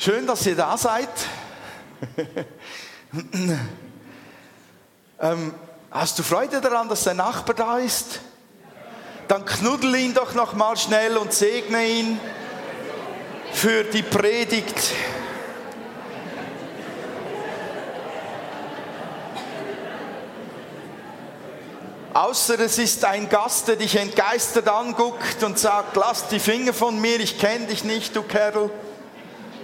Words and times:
Schön, 0.00 0.28
dass 0.28 0.46
ihr 0.46 0.54
da 0.54 0.78
seid. 0.78 1.08
ähm, 5.20 5.52
hast 5.90 6.16
du 6.20 6.22
Freude 6.22 6.60
daran, 6.60 6.88
dass 6.88 7.02
dein 7.02 7.16
Nachbar 7.16 7.56
da 7.56 7.78
ist? 7.78 8.20
Dann 9.26 9.44
knuddel 9.44 9.96
ihn 9.96 10.14
doch 10.14 10.34
noch 10.34 10.52
mal 10.52 10.76
schnell 10.76 11.16
und 11.16 11.32
segne 11.32 11.84
ihn 11.84 12.20
für 13.52 13.82
die 13.82 14.04
Predigt. 14.04 14.92
Außer 22.14 22.60
es 22.60 22.78
ist 22.78 23.04
ein 23.04 23.28
Gast, 23.28 23.66
der 23.66 23.74
dich 23.74 23.96
entgeistert 23.96 24.68
anguckt 24.68 25.42
und 25.42 25.58
sagt, 25.58 25.96
lass 25.96 26.28
die 26.28 26.38
Finger 26.38 26.72
von 26.72 27.00
mir, 27.00 27.18
ich 27.18 27.40
kenne 27.40 27.66
dich 27.66 27.82
nicht, 27.82 28.14
du 28.14 28.22
Kerl. 28.22 28.70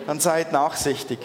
Dann 0.07 0.21
seid 0.21 0.53
nachsichtig. 0.53 1.19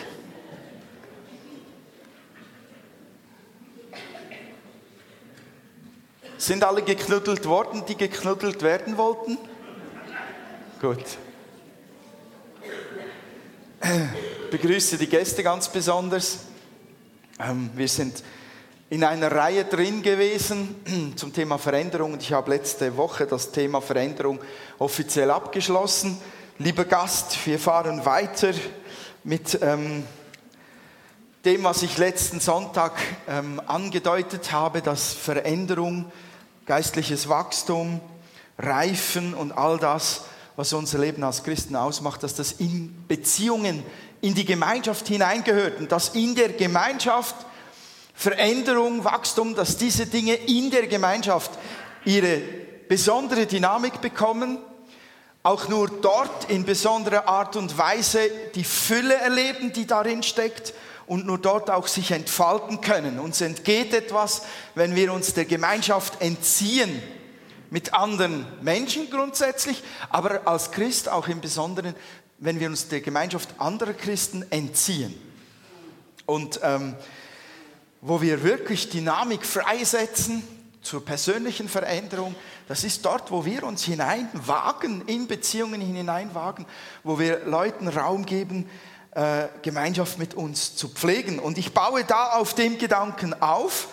Sind 6.37 6.63
alle 6.63 6.81
geknuddelt 6.81 7.45
worden, 7.45 7.83
die 7.85 7.95
geknuddelt 7.95 8.63
werden 8.63 8.97
wollten? 8.97 9.37
Gut. 10.79 11.03
Ich 13.81 14.49
begrüße 14.51 14.97
die 14.97 15.07
Gäste 15.07 15.43
ganz 15.43 15.67
besonders. 15.67 16.39
Ähm, 17.39 17.69
wir 17.75 17.87
sind 17.89 18.23
in 18.89 19.03
einer 19.03 19.31
Reihe 19.31 19.65
drin 19.65 20.01
gewesen 20.01 21.13
zum 21.17 21.33
Thema 21.33 21.57
Veränderung 21.57 22.17
ich 22.19 22.31
habe 22.31 22.51
letzte 22.51 22.95
Woche 22.97 23.27
das 23.27 23.51
Thema 23.51 23.81
Veränderung 23.81 24.39
offiziell 24.79 25.29
abgeschlossen. 25.31 26.17
Lieber 26.61 26.83
Gast, 26.83 27.37
wir 27.45 27.57
fahren 27.57 28.03
weiter 28.03 28.51
mit 29.23 29.57
ähm, 29.61 30.03
dem, 31.45 31.63
was 31.63 31.83
ich 31.83 31.97
letzten 31.97 32.41
Sonntag 32.41 32.91
ähm, 33.29 33.61
angedeutet 33.65 34.51
habe, 34.51 34.81
dass 34.81 35.13
Veränderung, 35.13 36.11
geistliches 36.65 37.29
Wachstum, 37.29 38.01
Reifen 38.57 39.35
und 39.35 39.53
all 39.53 39.77
das, 39.77 40.25
was 40.57 40.73
unser 40.73 40.99
Leben 40.99 41.23
als 41.23 41.45
Christen 41.45 41.77
ausmacht, 41.77 42.23
dass 42.23 42.35
das 42.35 42.51
in 42.51 43.05
Beziehungen, 43.07 43.81
in 44.19 44.35
die 44.35 44.43
Gemeinschaft 44.43 45.07
hineingehört 45.07 45.79
und 45.79 45.93
dass 45.93 46.09
in 46.09 46.35
der 46.35 46.49
Gemeinschaft 46.49 47.35
Veränderung, 48.13 49.05
Wachstum, 49.05 49.55
dass 49.55 49.77
diese 49.77 50.07
Dinge 50.07 50.33
in 50.33 50.71
der 50.71 50.87
Gemeinschaft 50.87 51.51
ihre 52.03 52.41
besondere 52.89 53.45
Dynamik 53.45 54.01
bekommen, 54.01 54.57
auch 55.49 55.67
nur 55.67 55.87
dort 55.87 56.47
in 56.51 56.63
besonderer 56.63 57.27
Art 57.27 57.55
und 57.55 57.75
Weise 57.75 58.19
die 58.53 58.63
Fülle 58.63 59.15
erleben, 59.15 59.73
die 59.73 59.87
darin 59.87 60.21
steckt 60.21 60.75
und 61.07 61.25
nur 61.25 61.39
dort 61.39 61.71
auch 61.71 61.87
sich 61.87 62.11
entfalten 62.11 62.81
können. 62.81 63.17
Uns 63.17 63.41
entgeht 63.41 63.95
etwas, 63.95 64.43
wenn 64.75 64.95
wir 64.95 65.11
uns 65.11 65.33
der 65.33 65.45
Gemeinschaft 65.45 66.21
entziehen, 66.21 67.01
mit 67.71 67.95
anderen 67.95 68.45
Menschen 68.61 69.09
grundsätzlich, 69.09 69.81
aber 70.11 70.47
als 70.47 70.69
Christ 70.69 71.09
auch 71.09 71.27
im 71.27 71.41
Besonderen, 71.41 71.95
wenn 72.37 72.59
wir 72.59 72.67
uns 72.67 72.87
der 72.87 73.01
Gemeinschaft 73.01 73.49
anderer 73.57 73.93
Christen 73.93 74.45
entziehen. 74.51 75.19
Und 76.27 76.59
ähm, 76.61 76.95
wo 78.01 78.21
wir 78.21 78.43
wirklich 78.43 78.91
Dynamik 78.91 79.43
freisetzen 79.43 80.43
zur 80.83 81.03
persönlichen 81.03 81.67
Veränderung, 81.67 82.35
das 82.69 82.83
ist 82.83 83.03
dort, 83.03 83.31
wo 83.31 83.45
wir 83.45 83.63
uns 83.63 83.83
hineinwagen, 83.83 85.01
in 85.07 85.25
Beziehungen 85.25 85.81
hineinwagen, 85.81 86.67
wo 87.03 87.17
wir 87.17 87.43
Leuten 87.45 87.87
Raum 87.87 88.27
geben, 88.27 88.69
äh, 89.09 89.47
Gemeinschaft 89.63 90.19
mit 90.19 90.35
uns 90.35 90.75
zu 90.75 90.87
pflegen. 90.87 91.39
Und 91.39 91.57
ich 91.57 91.73
baue 91.73 92.03
da 92.03 92.33
auf 92.33 92.53
dem 92.53 92.77
Gedanken 92.77 93.33
auf, 93.41 93.87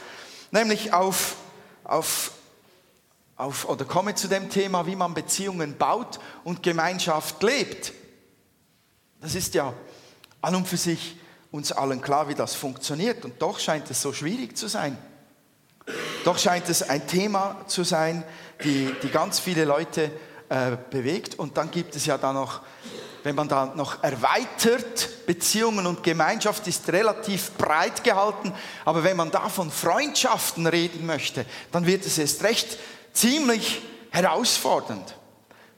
nämlich 0.50 0.92
auf, 0.92 1.36
auf, 1.84 2.32
auf, 3.36 3.66
oder 3.66 3.86
komme 3.86 4.14
zu 4.14 4.28
dem 4.28 4.50
Thema, 4.50 4.86
wie 4.86 4.94
man 4.94 5.14
Beziehungen 5.14 5.78
baut 5.78 6.20
und 6.44 6.62
Gemeinschaft 6.62 7.42
lebt. 7.42 7.94
Das 9.22 9.34
ist 9.34 9.54
ja 9.54 9.72
an 10.42 10.54
und 10.54 10.68
für 10.68 10.76
sich 10.76 11.16
uns 11.50 11.72
allen 11.72 12.02
klar, 12.02 12.28
wie 12.28 12.34
das 12.34 12.54
funktioniert. 12.54 13.24
Und 13.24 13.40
doch 13.40 13.58
scheint 13.58 13.90
es 13.90 14.02
so 14.02 14.12
schwierig 14.12 14.54
zu 14.58 14.68
sein. 14.68 14.98
Doch 16.24 16.38
scheint 16.38 16.68
es 16.68 16.82
ein 16.82 17.06
Thema 17.06 17.64
zu 17.66 17.84
sein, 17.84 18.24
die, 18.64 18.92
die 19.02 19.08
ganz 19.08 19.38
viele 19.38 19.64
Leute 19.64 20.10
äh, 20.48 20.76
bewegt. 20.90 21.38
Und 21.38 21.56
dann 21.56 21.70
gibt 21.70 21.94
es 21.94 22.06
ja 22.06 22.18
da 22.18 22.32
noch, 22.32 22.62
wenn 23.22 23.34
man 23.34 23.48
da 23.48 23.72
noch 23.74 24.02
erweitert, 24.02 25.26
Beziehungen 25.26 25.86
und 25.86 26.02
Gemeinschaft 26.02 26.66
ist 26.66 26.88
relativ 26.90 27.52
breit 27.52 28.02
gehalten. 28.04 28.52
Aber 28.84 29.04
wenn 29.04 29.16
man 29.16 29.30
da 29.30 29.48
von 29.48 29.70
Freundschaften 29.70 30.66
reden 30.66 31.06
möchte, 31.06 31.44
dann 31.72 31.86
wird 31.86 32.06
es 32.06 32.18
erst 32.18 32.42
recht 32.42 32.78
ziemlich 33.12 33.82
herausfordernd. 34.10 35.16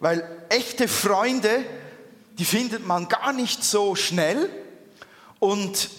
Weil 0.00 0.24
echte 0.48 0.88
Freunde, 0.88 1.64
die 2.38 2.44
findet 2.44 2.86
man 2.86 3.08
gar 3.08 3.32
nicht 3.32 3.64
so 3.64 3.94
schnell 3.96 4.48
und 5.40 5.90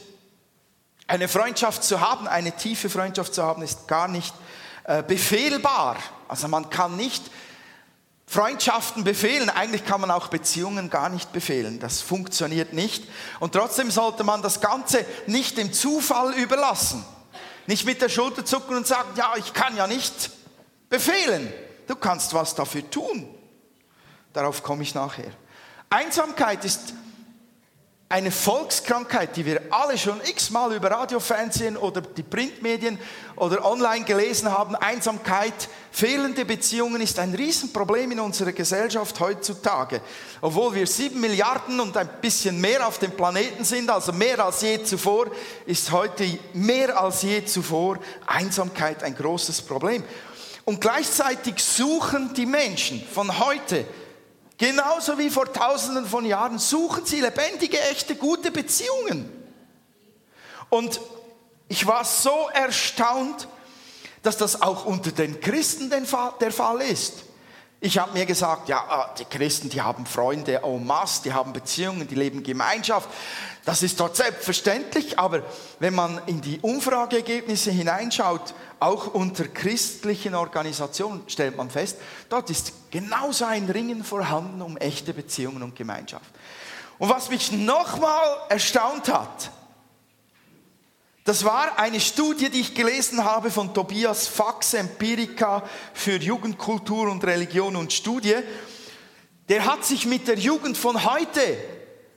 eine 1.10 1.28
Freundschaft 1.28 1.84
zu 1.84 2.00
haben, 2.00 2.28
eine 2.28 2.56
tiefe 2.56 2.90
Freundschaft 2.90 3.34
zu 3.34 3.44
haben, 3.44 3.64
ist 3.64 3.88
gar 3.88 4.08
nicht 4.08 4.34
äh, 4.84 5.02
befehlbar. 5.02 5.98
Also 6.28 6.48
man 6.48 6.70
kann 6.70 6.96
nicht 6.96 7.24
Freundschaften 8.28 9.04
befehlen. 9.04 9.50
Eigentlich 9.50 9.86
kann 9.86 10.02
man 10.02 10.12
auch 10.12 10.28
Beziehungen 10.28 10.92
gar 10.92 11.10
nicht 11.10 11.34
befehlen. 11.34 11.80
Das 11.80 12.02
funktioniert 12.02 12.74
nicht. 12.74 13.04
Und 13.40 13.54
trotzdem 13.54 13.90
sollte 13.90 14.24
man 14.24 14.44
das 14.44 14.62
Ganze 14.62 15.04
nicht 15.26 15.58
dem 15.58 15.74
Zufall 15.74 16.34
überlassen. 16.36 17.04
Nicht 17.66 17.86
mit 17.86 18.04
der 18.04 18.10
Schulter 18.10 18.46
zucken 18.46 18.78
und 18.78 18.86
sagen, 18.86 19.10
ja, 19.16 19.34
ich 19.36 19.54
kann 19.54 19.76
ja 19.76 19.88
nicht 19.88 20.30
befehlen. 20.90 21.52
Du 21.88 21.96
kannst 21.96 22.36
was 22.36 22.54
dafür 22.54 22.88
tun. 22.88 23.28
Darauf 24.32 24.62
komme 24.62 24.84
ich 24.84 24.94
nachher. 24.94 25.32
Einsamkeit 25.90 26.64
ist 26.66 26.94
eine 28.12 28.32
Volkskrankheit, 28.32 29.38
die 29.38 29.46
wir 29.46 29.62
alle 29.70 29.96
schon 29.96 30.20
x-mal 30.22 30.74
über 30.74 30.90
Radiofernsehen 30.90 31.78
oder 31.78 32.02
die 32.02 32.24
Printmedien 32.24 32.98
oder 33.36 33.64
online 33.64 34.04
gelesen 34.04 34.52
haben, 34.52 34.76
Einsamkeit, 34.76 35.70
fehlende 35.92 36.44
Beziehungen 36.44 37.02
ist 37.02 37.20
ein 37.20 37.36
Riesenproblem 37.36 38.14
in 38.14 38.20
unserer 38.20 38.52
Gesellschaft 38.52 39.20
heutzutage. 39.20 40.02
Obwohl 40.42 40.74
wir 40.74 40.88
sieben 40.88 41.22
Milliarden 41.22 41.80
und 41.80 41.96
ein 41.98 42.10
bisschen 42.20 42.60
mehr 42.60 42.88
auf 42.88 42.98
dem 42.98 43.12
Planeten 43.12 43.64
sind, 43.64 43.92
also 43.92 44.12
mehr 44.12 44.44
als 44.44 44.64
je 44.64 44.82
zuvor, 44.82 45.28
ist 45.68 45.92
heute 45.92 46.40
mehr 46.54 47.00
als 47.00 47.22
je 47.22 47.46
zuvor 47.46 48.00
Einsamkeit 48.26 49.04
ein 49.04 49.14
großes 49.14 49.62
Problem. 49.62 50.04
Und 50.66 50.82
gleichzeitig 50.82 51.64
suchen 51.64 52.34
die 52.34 52.48
Menschen 52.48 53.04
von 53.14 53.40
heute 53.40 53.86
Genauso 54.60 55.18
wie 55.18 55.30
vor 55.30 55.52
tausenden 55.52 56.06
von 56.06 56.26
Jahren 56.26 56.60
suchen 56.60 57.06
sie 57.06 57.22
lebendige, 57.22 57.80
echte, 57.80 58.16
gute 58.16 58.52
Beziehungen. 58.52 59.32
Und 60.70 61.00
ich 61.70 61.88
war 61.88 62.04
so 62.04 62.50
erstaunt, 62.54 63.48
dass 64.22 64.36
das 64.36 64.62
auch 64.62 64.86
unter 64.86 65.14
den 65.14 65.40
Christen 65.40 65.90
der 65.90 66.52
Fall 66.52 66.82
ist. 66.82 67.14
Ich 67.82 67.98
habe 67.98 68.12
mir 68.12 68.26
gesagt, 68.26 68.68
ja, 68.68 68.84
ah, 68.90 69.16
die 69.18 69.24
Christen, 69.24 69.70
die 69.70 69.82
haben 69.82 70.06
Freunde 70.06 70.62
en 70.64 70.86
masse, 70.86 71.24
die 71.24 71.32
haben 71.32 71.54
Beziehungen, 71.54 72.10
die 72.10 72.16
leben 72.16 72.44
Gemeinschaft. 72.44 73.08
Das 73.64 73.84
ist 73.84 73.98
dort 74.02 74.18
selbstverständlich, 74.18 75.18
aber 75.18 75.44
wenn 75.80 75.96
man 75.96 76.20
in 76.26 76.42
die 76.42 76.60
Umfrageergebnisse 76.60 77.72
hineinschaut, 77.72 78.54
auch 78.82 79.14
unter 79.14 79.46
christlichen 79.46 80.36
Organisationen 80.36 81.24
stellt 81.28 81.56
man 81.56 81.70
fest, 81.70 81.98
dort 82.28 82.50
ist 82.50 82.74
genauso 82.92 83.46
ein 83.46 83.70
Ringen 83.70 84.04
vorhanden 84.04 84.62
um 84.62 84.76
echte 84.76 85.14
Beziehungen 85.14 85.64
und 85.64 85.78
Gemeinschaft. 85.78 86.30
Und 86.98 87.10
was 87.10 87.30
mich 87.30 87.54
nochmal 87.54 88.28
erstaunt 88.50 89.08
hat, 89.08 89.52
das 91.30 91.44
war 91.44 91.78
eine 91.78 92.00
Studie, 92.00 92.50
die 92.50 92.62
ich 92.62 92.74
gelesen 92.74 93.24
habe 93.24 93.52
von 93.52 93.72
Tobias 93.72 94.28
Fax, 94.28 94.74
Empirica 94.74 95.62
für 95.94 96.16
Jugendkultur 96.16 97.08
und 97.08 97.24
Religion 97.24 97.76
und 97.76 97.94
Studie. 97.94 98.38
Der 99.48 99.64
hat 99.68 99.86
sich 99.86 100.08
mit 100.08 100.28
der 100.28 100.40
Jugend 100.40 100.76
von 100.76 101.06
heute 101.06 101.40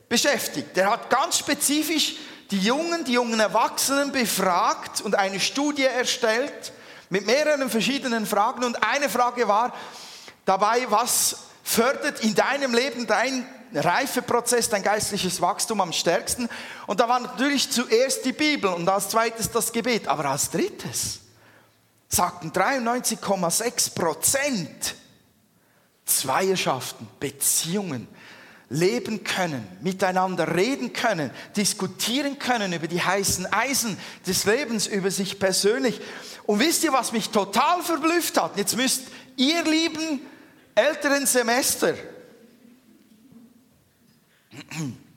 beschäftigt. 0.08 0.74
Der 0.76 0.90
hat 0.90 1.10
ganz 1.10 1.36
spezifisch 1.36 2.14
die 2.50 2.60
Jungen, 2.60 3.04
die 3.04 3.12
jungen 3.12 3.38
Erwachsenen 3.38 4.12
befragt 4.12 5.02
und 5.02 5.14
eine 5.14 5.40
Studie 5.40 5.84
erstellt 5.84 6.72
mit 7.10 7.26
mehreren 7.26 7.68
verschiedenen 7.68 8.24
Fragen. 8.24 8.64
Und 8.64 8.82
eine 8.82 9.10
Frage 9.10 9.46
war 9.46 9.74
dabei, 10.46 10.86
was 10.88 11.36
fördert 11.62 12.24
in 12.24 12.34
deinem 12.34 12.74
Leben 12.74 13.06
dein 13.06 13.46
Reifeprozess, 13.74 14.68
dein 14.68 14.82
geistliches 14.82 15.40
Wachstum 15.40 15.80
am 15.80 15.92
stärksten? 15.92 16.48
Und 16.86 17.00
da 17.00 17.08
war 17.08 17.20
natürlich 17.20 17.70
zuerst 17.70 18.24
die 18.24 18.32
Bibel 18.32 18.72
und 18.72 18.88
als 18.88 19.08
zweites 19.08 19.50
das 19.50 19.72
Gebet. 19.72 20.08
Aber 20.08 20.26
als 20.26 20.50
drittes 20.50 21.20
sagten 22.08 22.50
93,6 22.52 23.94
Prozent 23.94 24.94
Zweierschaften, 26.04 27.08
Beziehungen, 27.20 28.08
leben 28.68 29.22
können, 29.22 29.66
miteinander 29.82 30.56
reden 30.56 30.92
können, 30.92 31.30
diskutieren 31.56 32.38
können 32.38 32.72
über 32.72 32.88
die 32.88 33.02
heißen 33.02 33.52
Eisen 33.52 33.98
des 34.26 34.44
Lebens, 34.44 34.86
über 34.86 35.10
sich 35.10 35.38
persönlich. 35.38 36.00
Und 36.44 36.58
wisst 36.58 36.82
ihr, 36.82 36.92
was 36.92 37.12
mich 37.12 37.28
total 37.30 37.82
verblüfft 37.82 38.40
hat? 38.40 38.56
Jetzt 38.56 38.76
müsst 38.76 39.04
ihr 39.36 39.62
lieben 39.62 40.20
älteren 40.74 41.26
Semester, 41.26 41.94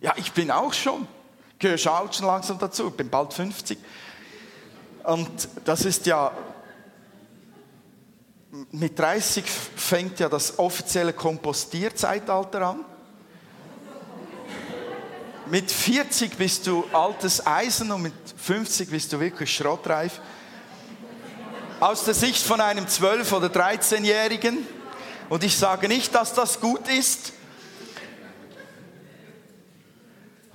ja, 0.02 0.14
ich 0.18 0.32
bin 0.32 0.52
auch 0.52 0.74
schon, 0.74 1.08
gehöre 1.60 1.78
schon 1.78 2.26
langsam 2.26 2.58
dazu, 2.60 2.88
ich 2.88 2.94
bin 2.94 3.10
bald 3.10 3.34
50. 3.34 3.78
Und 5.04 5.50
das 5.66 5.86
ist 5.86 6.06
ja, 6.06 6.32
mit 8.72 8.98
30 8.98 9.46
fängt 9.46 10.20
ja 10.20 10.30
das 10.30 10.58
offizielle 10.58 11.14
Kompostierzeitalter 11.14 12.62
an. 12.62 12.86
Mit 15.48 15.72
40 15.72 16.38
bist 16.38 16.66
du 16.66 16.86
altes 16.92 17.46
Eisen 17.46 17.92
und 17.92 18.02
mit 18.02 18.14
50 18.36 18.90
bist 18.90 19.14
du 19.14 19.20
wirklich 19.20 19.54
schrottreif. 19.54 20.20
Aus 21.80 22.06
der 22.06 22.16
Sicht 22.16 22.42
von 22.42 22.62
einem 22.62 22.86
12- 22.86 23.34
oder 23.34 23.48
13-Jährigen. 23.48 24.66
Und 25.30 25.44
ich 25.44 25.56
sage 25.56 25.88
nicht, 25.88 26.16
dass 26.16 26.34
das 26.34 26.60
gut 26.60 26.88
ist. 26.88 27.34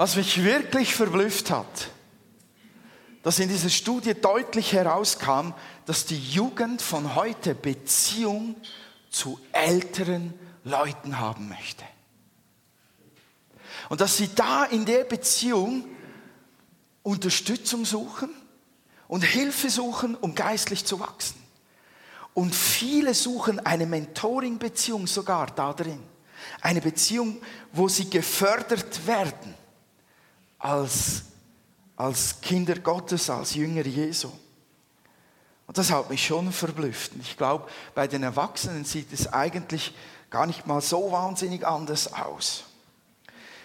Was 0.01 0.17
mich 0.17 0.43
wirklich 0.43 0.95
verblüfft 0.95 1.51
hat, 1.51 1.91
dass 3.23 3.39
in 3.39 3.51
dieser 3.51 3.69
Studie 3.69 4.15
deutlich 4.15 4.73
herauskam, 4.73 5.53
dass 5.85 6.07
die 6.07 6.19
Jugend 6.19 6.81
von 6.81 7.15
heute 7.17 7.55
Beziehung 7.55 8.57
zu 9.11 9.39
älteren 9.53 10.33
Leuten 10.65 11.19
haben 11.19 11.51
möchte. 11.51 11.85
Und 13.91 14.01
dass 14.01 14.17
sie 14.17 14.31
da 14.35 14.65
in 14.65 14.87
der 14.87 15.05
Beziehung 15.05 15.85
Unterstützung 17.03 17.85
suchen 17.85 18.31
und 19.07 19.23
Hilfe 19.23 19.69
suchen, 19.69 20.15
um 20.15 20.35
geistlich 20.35 20.87
zu 20.87 20.99
wachsen. 20.99 21.37
Und 22.33 22.55
viele 22.55 23.13
suchen 23.13 23.61
eine 23.67 23.85
Mentoring-Beziehung 23.85 25.07
sogar 25.07 25.49
da 25.49 25.75
drin. 25.75 26.03
Eine 26.63 26.81
Beziehung, 26.81 27.43
wo 27.71 27.87
sie 27.87 28.09
gefördert 28.09 29.07
werden 29.07 29.60
als, 30.61 31.23
als 31.97 32.41
Kinder 32.41 32.77
Gottes, 32.79 33.29
als 33.29 33.55
Jünger 33.55 33.85
Jesu. 33.85 34.31
Und 35.67 35.79
das 35.79 35.91
hat 35.91 36.11
mich 36.11 36.25
schon 36.25 36.53
verblüfft. 36.53 37.13
Und 37.15 37.23
ich 37.23 37.37
glaube, 37.37 37.69
bei 37.95 38.07
den 38.07 38.23
Erwachsenen 38.23 38.85
sieht 38.85 39.13
es 39.13 39.33
eigentlich 39.33 39.95
gar 40.29 40.47
nicht 40.47 40.67
mal 40.67 40.81
so 40.81 41.11
wahnsinnig 41.11 41.67
anders 41.67 42.13
aus. 42.13 42.65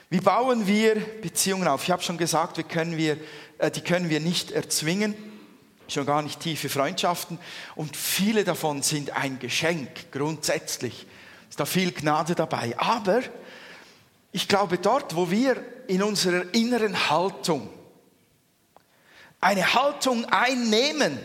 Wie 0.09 0.19
bauen 0.19 0.67
wir 0.67 0.95
Beziehungen 1.21 1.67
auf? 1.67 1.83
Ich 1.83 1.91
habe 1.91 2.03
schon 2.03 2.17
gesagt, 2.17 2.57
wir 2.57 2.63
können 2.63 2.95
wir, 2.95 3.17
äh, 3.57 3.71
die 3.71 3.81
können 3.81 4.09
wir 4.09 4.19
nicht 4.19 4.51
erzwingen, 4.51 5.15
schon 5.87 6.05
gar 6.05 6.21
nicht 6.21 6.39
tiefe 6.39 6.69
Freundschaften. 6.69 7.39
Und 7.75 7.97
viele 7.97 8.43
davon 8.43 8.83
sind 8.83 9.11
ein 9.11 9.39
Geschenk, 9.39 10.11
grundsätzlich. 10.11 11.07
Ist 11.49 11.59
da 11.59 11.65
viel 11.65 11.91
Gnade 11.91 12.35
dabei. 12.35 12.77
Aber 12.77 13.21
ich 14.35 14.49
glaube, 14.49 14.77
dort, 14.77 15.15
wo 15.15 15.31
wir 15.31 15.63
in 15.87 16.03
unserer 16.03 16.53
inneren 16.53 17.09
Haltung 17.09 17.69
eine 19.39 19.73
Haltung 19.73 20.25
einnehmen 20.25 21.17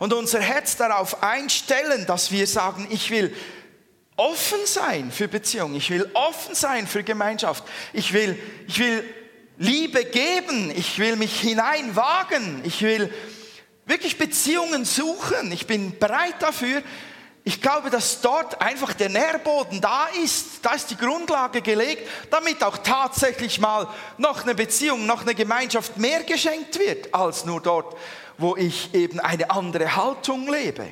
und 0.00 0.12
unser 0.12 0.40
Herz 0.40 0.76
darauf 0.76 1.22
einstellen, 1.22 2.06
dass 2.06 2.32
wir 2.32 2.48
sagen, 2.48 2.88
ich 2.90 3.12
will 3.12 3.32
offen 4.16 4.58
sein 4.64 5.12
für 5.12 5.28
Beziehung, 5.28 5.76
ich 5.76 5.88
will 5.90 6.10
offen 6.14 6.56
sein 6.56 6.88
für 6.88 7.04
Gemeinschaft, 7.04 7.62
ich 7.92 8.12
will, 8.12 8.36
ich 8.66 8.80
will 8.80 9.04
Liebe 9.56 10.04
geben, 10.04 10.72
ich 10.74 10.98
will 10.98 11.14
mich 11.14 11.38
hineinwagen, 11.38 12.62
ich 12.64 12.82
will 12.82 13.14
wirklich 13.86 14.18
Beziehungen 14.18 14.84
suchen, 14.84 15.52
ich 15.52 15.68
bin 15.68 15.96
bereit 16.00 16.34
dafür. 16.40 16.82
Ich 17.50 17.60
glaube, 17.60 17.90
dass 17.90 18.20
dort 18.20 18.60
einfach 18.62 18.92
der 18.92 19.08
Nährboden 19.08 19.80
da 19.80 20.06
ist, 20.22 20.64
da 20.64 20.72
ist 20.72 20.88
die 20.88 20.96
Grundlage 20.96 21.62
gelegt, 21.62 22.08
damit 22.30 22.62
auch 22.62 22.78
tatsächlich 22.78 23.58
mal 23.58 23.88
noch 24.18 24.44
eine 24.44 24.54
Beziehung, 24.54 25.04
noch 25.04 25.22
eine 25.22 25.34
Gemeinschaft 25.34 25.96
mehr 25.96 26.22
geschenkt 26.22 26.78
wird, 26.78 27.12
als 27.12 27.44
nur 27.46 27.60
dort, 27.60 27.96
wo 28.38 28.54
ich 28.54 28.94
eben 28.94 29.18
eine 29.18 29.50
andere 29.50 29.96
Haltung 29.96 30.48
lebe. 30.48 30.86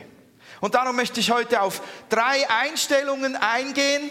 Und 0.61 0.75
darum 0.75 0.97
möchte 0.97 1.21
ich 1.21 1.31
heute 1.31 1.63
auf 1.63 1.81
drei 2.09 2.51
Einstellungen 2.51 3.37
eingehen, 3.37 4.11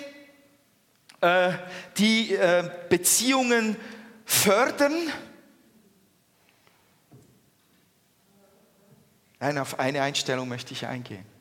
äh, 1.20 1.52
die 1.98 2.34
äh, 2.34 2.72
Beziehungen 2.88 3.76
fördern. 4.24 5.12
Nein, 9.42 9.58
auf 9.58 9.80
eine 9.80 10.02
Einstellung 10.02 10.48
möchte 10.48 10.72
ich 10.72 10.88
eingehen. 10.88 11.37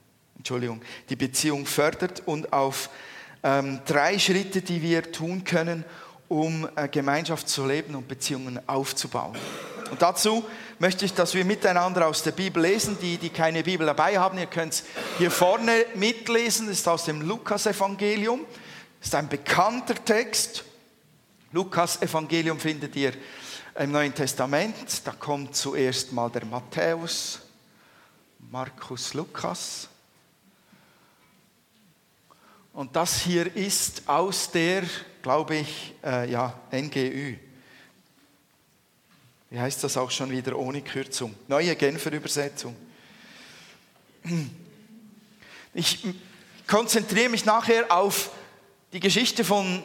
Entschuldigung, 0.47 0.81
die 1.11 1.17
Beziehung 1.17 1.67
fördert 1.67 2.23
und 2.25 2.53
auf 2.53 2.89
ähm, 3.43 3.81
drei 3.85 4.17
Schritte, 4.17 4.63
die 4.63 4.81
wir 4.81 5.11
tun 5.11 5.43
können, 5.43 5.85
um 6.29 6.69
äh, 6.77 6.87
Gemeinschaft 6.87 7.49
zu 7.49 7.67
leben 7.67 7.97
und 7.97 8.07
Beziehungen 8.07 8.61
aufzubauen. 8.69 9.37
Und 9.91 10.01
dazu 10.01 10.45
möchte 10.79 11.05
ich, 11.05 11.15
dass 11.15 11.35
wir 11.35 11.45
miteinander 11.45 12.07
aus 12.07 12.23
der 12.23 12.31
Bibel 12.31 12.63
lesen. 12.63 12.97
Die, 13.03 13.17
die 13.19 13.31
keine 13.31 13.65
Bibel 13.65 13.89
dabei 13.89 14.21
haben, 14.21 14.39
ihr 14.39 14.47
könnt 14.47 14.75
es 14.75 14.85
hier 15.19 15.33
vorne 15.33 15.85
mitlesen. 15.97 16.69
Das 16.69 16.79
ist 16.79 16.87
aus 16.87 17.07
dem 17.07 17.23
Lukas-Evangelium. 17.23 18.47
Ist 19.03 19.17
ein 19.17 19.29
bekannter 19.29 19.97
Text. 19.97 20.63
Lukas-Evangelium 21.51 22.61
findet 22.61 22.95
ihr 22.95 23.15
im 23.77 23.91
Neuen 23.91 24.15
Testament. 24.15 25.05
Da 25.05 25.11
kommt 25.11 25.57
zuerst 25.57 26.13
mal 26.13 26.31
der 26.31 26.45
Matthäus, 26.45 27.41
Markus, 28.49 29.13
Lukas. 29.13 29.89
Und 32.77 32.95
das 32.95 33.23
hier 33.23 33.57
ist 33.57 34.07
aus 34.07 34.51
der, 34.51 34.83
glaube 35.23 35.57
ich, 35.57 35.95
äh, 36.05 36.31
ja, 36.31 36.61
NGÜ. 36.71 37.37
Wie 39.49 39.59
heißt 39.59 39.83
das 39.83 39.97
auch 39.97 40.11
schon 40.11 40.31
wieder 40.31 40.55
ohne 40.59 40.83
Kürzung? 40.83 41.35
Neue 41.49 41.75
Genfer 41.75 42.13
Übersetzung. 42.13 42.77
Ich 45.73 46.05
konzentriere 46.67 47.31
mich 47.31 47.47
nachher 47.47 47.91
auf 47.91 48.29
die 48.93 49.01
Geschichte 49.01 49.43
von 49.43 49.83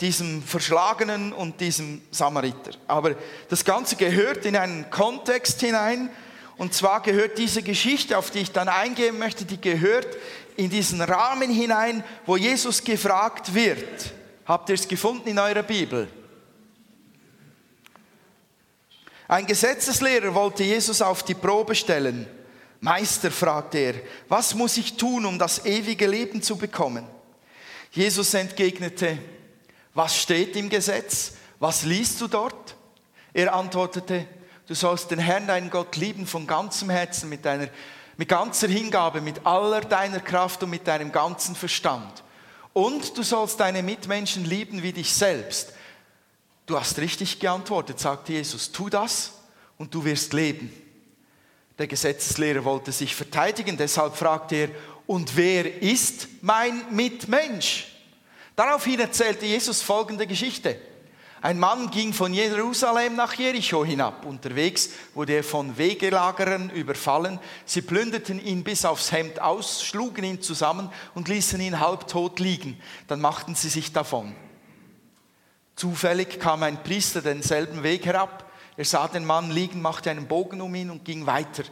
diesem 0.00 0.40
Verschlagenen 0.44 1.32
und 1.32 1.60
diesem 1.60 2.00
Samariter. 2.12 2.78
Aber 2.86 3.16
das 3.48 3.64
Ganze 3.64 3.96
gehört 3.96 4.46
in 4.46 4.54
einen 4.54 4.88
Kontext 4.88 5.58
hinein. 5.62 6.10
Und 6.58 6.74
zwar 6.74 7.02
gehört 7.02 7.38
diese 7.38 7.62
Geschichte, 7.64 8.16
auf 8.18 8.30
die 8.30 8.40
ich 8.40 8.52
dann 8.52 8.68
eingehen 8.68 9.18
möchte, 9.18 9.46
die 9.46 9.60
gehört 9.60 10.06
in 10.60 10.68
diesen 10.68 11.00
Rahmen 11.00 11.50
hinein, 11.50 12.04
wo 12.26 12.36
Jesus 12.36 12.84
gefragt 12.84 13.54
wird. 13.54 14.12
Habt 14.44 14.68
ihr 14.68 14.74
es 14.74 14.86
gefunden 14.86 15.30
in 15.30 15.38
eurer 15.38 15.62
Bibel? 15.62 16.06
Ein 19.26 19.46
Gesetzeslehrer 19.46 20.34
wollte 20.34 20.62
Jesus 20.62 21.00
auf 21.00 21.22
die 21.22 21.34
Probe 21.34 21.74
stellen. 21.74 22.26
Meister, 22.80 23.30
fragte 23.30 23.78
er, 23.78 23.94
was 24.28 24.54
muss 24.54 24.76
ich 24.76 24.98
tun, 24.98 25.24
um 25.24 25.38
das 25.38 25.64
ewige 25.64 26.06
Leben 26.06 26.42
zu 26.42 26.56
bekommen? 26.56 27.06
Jesus 27.90 28.34
entgegnete, 28.34 29.16
was 29.94 30.20
steht 30.20 30.56
im 30.56 30.68
Gesetz? 30.68 31.32
Was 31.58 31.84
liest 31.84 32.20
du 32.20 32.28
dort? 32.28 32.76
Er 33.32 33.54
antwortete, 33.54 34.26
du 34.66 34.74
sollst 34.74 35.10
den 35.10 35.20
Herrn, 35.20 35.46
deinen 35.46 35.70
Gott, 35.70 35.96
lieben 35.96 36.26
von 36.26 36.46
ganzem 36.46 36.90
Herzen, 36.90 37.30
mit, 37.30 37.46
deiner, 37.46 37.68
mit 38.20 38.28
ganzer 38.28 38.68
Hingabe, 38.68 39.22
mit 39.22 39.46
aller 39.46 39.80
deiner 39.80 40.20
Kraft 40.20 40.62
und 40.62 40.68
mit 40.68 40.86
deinem 40.86 41.10
ganzen 41.10 41.56
Verstand. 41.56 42.22
Und 42.74 43.16
du 43.16 43.22
sollst 43.22 43.58
deine 43.58 43.82
Mitmenschen 43.82 44.44
lieben 44.44 44.82
wie 44.82 44.92
dich 44.92 45.10
selbst. 45.10 45.72
Du 46.66 46.78
hast 46.78 46.98
richtig 46.98 47.40
geantwortet, 47.40 47.98
sagte 47.98 48.34
Jesus, 48.34 48.72
tu 48.72 48.90
das 48.90 49.32
und 49.78 49.94
du 49.94 50.04
wirst 50.04 50.34
leben. 50.34 50.70
Der 51.78 51.86
Gesetzeslehrer 51.86 52.62
wollte 52.62 52.92
sich 52.92 53.16
verteidigen, 53.16 53.78
deshalb 53.78 54.14
fragte 54.14 54.54
er, 54.54 54.68
und 55.06 55.34
wer 55.34 55.82
ist 55.82 56.28
mein 56.42 56.94
Mitmensch? 56.94 57.88
Daraufhin 58.54 59.00
erzählte 59.00 59.46
Jesus 59.46 59.80
folgende 59.80 60.26
Geschichte. 60.26 60.78
Ein 61.42 61.58
Mann 61.58 61.90
ging 61.90 62.12
von 62.12 62.34
Jerusalem 62.34 63.16
nach 63.16 63.32
Jericho 63.32 63.82
hinab. 63.82 64.26
Unterwegs 64.26 64.90
wurde 65.14 65.32
er 65.32 65.44
von 65.44 65.78
Wegelagerern 65.78 66.68
überfallen. 66.68 67.38
Sie 67.64 67.80
plünderten 67.80 68.44
ihn 68.44 68.62
bis 68.62 68.84
aufs 68.84 69.10
Hemd 69.10 69.40
aus, 69.40 69.82
schlugen 69.82 70.22
ihn 70.22 70.42
zusammen 70.42 70.90
und 71.14 71.28
ließen 71.28 71.58
ihn 71.58 71.80
halbtot 71.80 72.40
liegen. 72.40 72.78
Dann 73.06 73.22
machten 73.22 73.54
sie 73.54 73.70
sich 73.70 73.90
davon. 73.90 74.34
Zufällig 75.76 76.40
kam 76.40 76.62
ein 76.62 76.82
Priester 76.82 77.22
denselben 77.22 77.82
Weg 77.82 78.04
herab. 78.04 78.50
Er 78.76 78.84
sah 78.84 79.08
den 79.08 79.24
Mann 79.24 79.50
liegen, 79.50 79.80
machte 79.80 80.10
einen 80.10 80.28
Bogen 80.28 80.60
um 80.60 80.74
ihn 80.74 80.90
und 80.90 81.06
ging 81.06 81.24
weiter. 81.24 81.62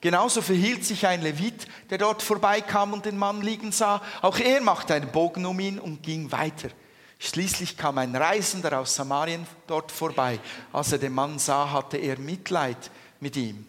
Genauso 0.00 0.40
verhielt 0.40 0.86
sich 0.86 1.06
ein 1.06 1.20
Levit, 1.20 1.66
der 1.90 1.98
dort 1.98 2.22
vorbeikam 2.22 2.94
und 2.94 3.04
den 3.04 3.18
Mann 3.18 3.42
liegen 3.42 3.72
sah. 3.72 4.00
Auch 4.22 4.38
er 4.38 4.62
machte 4.62 4.94
einen 4.94 5.12
Bogen 5.12 5.44
um 5.44 5.60
ihn 5.60 5.78
und 5.78 6.02
ging 6.02 6.32
weiter. 6.32 6.70
Schließlich 7.18 7.76
kam 7.76 7.98
ein 7.98 8.14
Reisender 8.14 8.78
aus 8.78 8.94
Samarien 8.94 9.46
dort 9.66 9.90
vorbei. 9.90 10.38
Als 10.72 10.92
er 10.92 10.98
den 10.98 11.12
Mann 11.12 11.38
sah, 11.38 11.70
hatte 11.72 11.96
er 11.96 12.18
Mitleid 12.18 12.90
mit 13.18 13.36
ihm. 13.36 13.66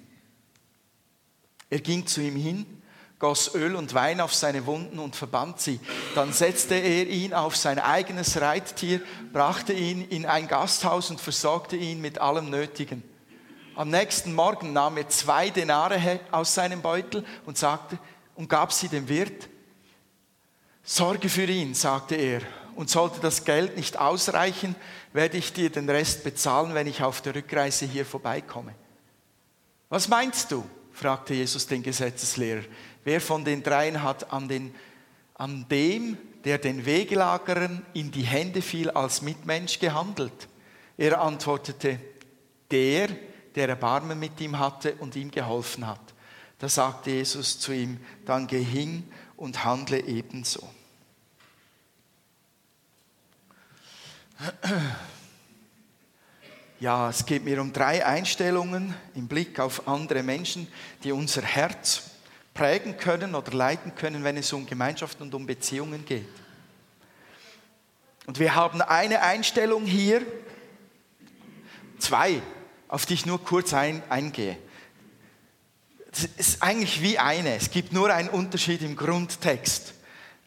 Er 1.70 1.80
ging 1.80 2.06
zu 2.06 2.22
ihm 2.22 2.36
hin, 2.36 2.66
goss 3.18 3.54
Öl 3.56 3.76
und 3.76 3.94
Wein 3.94 4.22
auf 4.22 4.34
seine 4.34 4.66
Wunden 4.66 5.00
und 5.00 5.16
verband 5.16 5.60
sie. 5.60 5.80
Dann 6.16 6.32
setzte 6.32 6.76
er 6.76 7.08
ihn 7.08 7.34
auf 7.34 7.56
sein 7.56 7.80
eigenes 7.80 8.40
Reittier, 8.40 9.02
brachte 9.34 9.74
ihn 9.74 10.08
in 10.10 10.26
ein 10.26 10.48
Gasthaus 10.48 11.10
und 11.10 11.20
versorgte 11.20 11.76
ihn 11.76 12.02
mit 12.02 12.20
allem 12.20 12.50
Nötigen. 12.50 13.04
Am 13.76 13.90
nächsten 13.90 14.34
Morgen 14.34 14.74
nahm 14.74 14.98
er 14.98 15.10
zwei 15.10 15.50
Denare 15.50 16.20
aus 16.32 16.54
seinem 16.54 16.82
Beutel 16.82 17.26
und 17.46 17.58
sagte 17.58 17.98
und 18.36 18.50
gab 18.50 18.74
sie 18.74 18.90
dem 18.90 19.08
Wirt. 19.08 19.50
Sorge 20.84 21.30
für 21.30 21.46
ihn, 21.46 21.74
sagte 21.74 22.16
er, 22.16 22.42
und 22.80 22.90
sollte 22.90 23.20
das 23.20 23.44
Geld 23.44 23.76
nicht 23.76 24.00
ausreichen, 24.00 24.74
werde 25.12 25.36
ich 25.36 25.52
dir 25.52 25.70
den 25.70 25.90
Rest 25.90 26.24
bezahlen, 26.24 26.74
wenn 26.74 26.88
ich 26.88 27.04
auf 27.04 27.20
der 27.20 27.36
Rückreise 27.36 27.86
hier 27.86 28.06
vorbeikomme. 28.06 28.74
Was 29.90 30.08
meinst 30.08 30.50
du? 30.50 30.64
fragte 30.94 31.34
Jesus 31.34 31.68
den 31.68 31.84
Gesetzeslehrer. 31.84 32.64
Wer 33.04 33.20
von 33.20 33.44
den 33.44 33.64
dreien 33.64 34.02
hat 34.02 34.32
an, 34.32 34.48
den, 34.48 34.74
an 35.34 35.66
dem, 35.70 36.18
der 36.46 36.58
den 36.58 36.86
Wegelagerern 36.86 37.86
in 37.94 38.12
die 38.12 38.24
Hände 38.24 38.62
fiel, 38.62 38.90
als 38.92 39.22
Mitmensch 39.22 39.80
gehandelt? 39.80 40.48
Er 40.96 41.20
antwortete, 41.20 42.00
der, 42.72 43.10
der 43.56 43.68
Erbarmen 43.68 44.18
mit 44.18 44.40
ihm 44.40 44.58
hatte 44.58 44.94
und 45.00 45.18
ihm 45.18 45.32
geholfen 45.32 45.86
hat. 45.86 46.14
Da 46.60 46.70
sagte 46.70 47.12
Jesus 47.12 47.60
zu 47.60 47.74
ihm, 47.74 48.00
dann 48.26 48.48
geh 48.48 48.64
hin 48.64 49.04
und 49.36 49.66
handle 49.66 50.00
ebenso. 50.00 50.66
Ja, 56.80 57.10
es 57.10 57.26
geht 57.26 57.44
mir 57.44 57.60
um 57.60 57.74
drei 57.74 58.06
Einstellungen 58.06 58.96
im 59.14 59.28
Blick 59.28 59.60
auf 59.60 59.86
andere 59.86 60.24
Menschen, 60.24 60.66
die 61.04 61.12
unser 61.12 61.42
Herz 61.42 62.04
prägen 62.54 62.96
können 62.96 63.36
oder 63.36 63.52
leiten 63.52 63.96
können, 63.96 64.24
wenn 64.24 64.38
es 64.38 64.54
um 64.54 64.66
Gemeinschaft 64.66 65.20
und 65.20 65.36
um 65.36 65.46
Beziehungen 65.46 66.06
geht. 66.06 66.30
Und 68.28 68.40
wir 68.40 68.56
haben 68.56 68.82
eine 68.82 69.24
Einstellung 69.24 69.84
hier, 69.84 70.22
zwei, 71.98 72.42
auf 72.88 73.06
die 73.06 73.16
ich 73.16 73.26
nur 73.26 73.44
kurz 73.44 73.74
ein, 73.74 74.02
eingehe. 74.08 74.58
Es 76.14 76.30
ist 76.38 76.64
eigentlich 76.64 77.02
wie 77.02 77.20
eine, 77.20 77.56
es 77.56 77.72
gibt 77.72 77.92
nur 77.92 78.14
einen 78.14 78.30
Unterschied 78.30 78.84
im 78.84 78.96
Grundtext. 78.96 79.96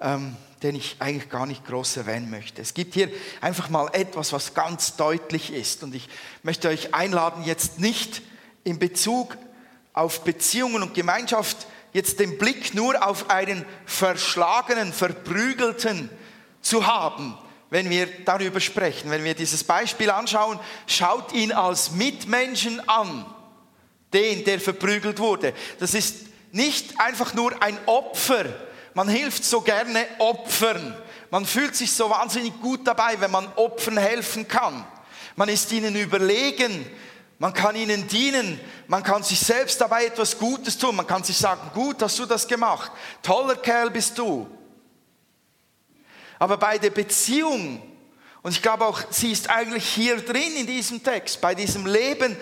Ähm, 0.00 0.34
den 0.62 0.76
ich 0.76 0.96
eigentlich 0.98 1.28
gar 1.28 1.46
nicht 1.46 1.66
groß 1.66 1.96
erwähnen 1.96 2.30
möchte. 2.30 2.62
Es 2.62 2.74
gibt 2.74 2.94
hier 2.94 3.10
einfach 3.40 3.68
mal 3.68 3.88
etwas, 3.92 4.32
was 4.32 4.54
ganz 4.54 4.96
deutlich 4.96 5.52
ist. 5.52 5.82
Und 5.82 5.94
ich 5.94 6.08
möchte 6.42 6.68
euch 6.68 6.94
einladen, 6.94 7.44
jetzt 7.44 7.80
nicht 7.80 8.22
in 8.64 8.78
Bezug 8.78 9.36
auf 9.92 10.22
Beziehungen 10.24 10.82
und 10.82 10.94
Gemeinschaft 10.94 11.66
jetzt 11.92 12.20
den 12.20 12.38
Blick 12.38 12.74
nur 12.74 13.06
auf 13.06 13.30
einen 13.30 13.64
verschlagenen, 13.84 14.92
verprügelten 14.92 16.08
zu 16.62 16.86
haben, 16.86 17.36
wenn 17.70 17.90
wir 17.90 18.06
darüber 18.24 18.60
sprechen. 18.60 19.10
Wenn 19.10 19.24
wir 19.24 19.34
dieses 19.34 19.64
Beispiel 19.64 20.10
anschauen, 20.10 20.58
schaut 20.86 21.32
ihn 21.32 21.52
als 21.52 21.90
Mitmenschen 21.90 22.86
an, 22.88 23.26
den, 24.12 24.44
der 24.44 24.60
verprügelt 24.60 25.18
wurde. 25.18 25.52
Das 25.80 25.94
ist 25.94 26.26
nicht 26.52 27.00
einfach 27.00 27.34
nur 27.34 27.62
ein 27.62 27.78
Opfer, 27.86 28.44
man 28.94 29.08
hilft 29.08 29.44
so 29.44 29.60
gerne 29.60 30.06
Opfern. 30.18 30.96
Man 31.30 31.46
fühlt 31.46 31.74
sich 31.74 31.92
so 31.92 32.10
wahnsinnig 32.10 32.60
gut 32.60 32.86
dabei, 32.86 33.20
wenn 33.20 33.30
man 33.30 33.46
Opfern 33.56 33.96
helfen 33.96 34.46
kann. 34.46 34.86
Man 35.36 35.48
ist 35.48 35.72
ihnen 35.72 35.96
überlegen, 35.96 36.86
man 37.38 37.54
kann 37.54 37.74
ihnen 37.74 38.06
dienen, 38.06 38.60
man 38.86 39.02
kann 39.02 39.22
sich 39.22 39.40
selbst 39.40 39.80
dabei 39.80 40.04
etwas 40.04 40.38
Gutes 40.38 40.78
tun, 40.78 40.94
man 40.94 41.06
kann 41.06 41.24
sich 41.24 41.36
sagen, 41.36 41.70
gut 41.74 42.02
hast 42.02 42.18
du 42.18 42.26
das 42.26 42.46
gemacht, 42.46 42.92
toller 43.22 43.56
Kerl 43.56 43.90
bist 43.90 44.16
du. 44.18 44.46
Aber 46.38 46.56
bei 46.56 46.78
der 46.78 46.90
Beziehung, 46.90 47.82
und 48.42 48.52
ich 48.52 48.62
glaube 48.62 48.84
auch, 48.84 49.00
sie 49.10 49.32
ist 49.32 49.48
eigentlich 49.48 49.86
hier 49.86 50.16
drin 50.20 50.54
in 50.56 50.66
diesem 50.66 51.02
Text, 51.02 51.40
bei 51.40 51.54
diesem 51.54 51.86
Leben, 51.86 52.36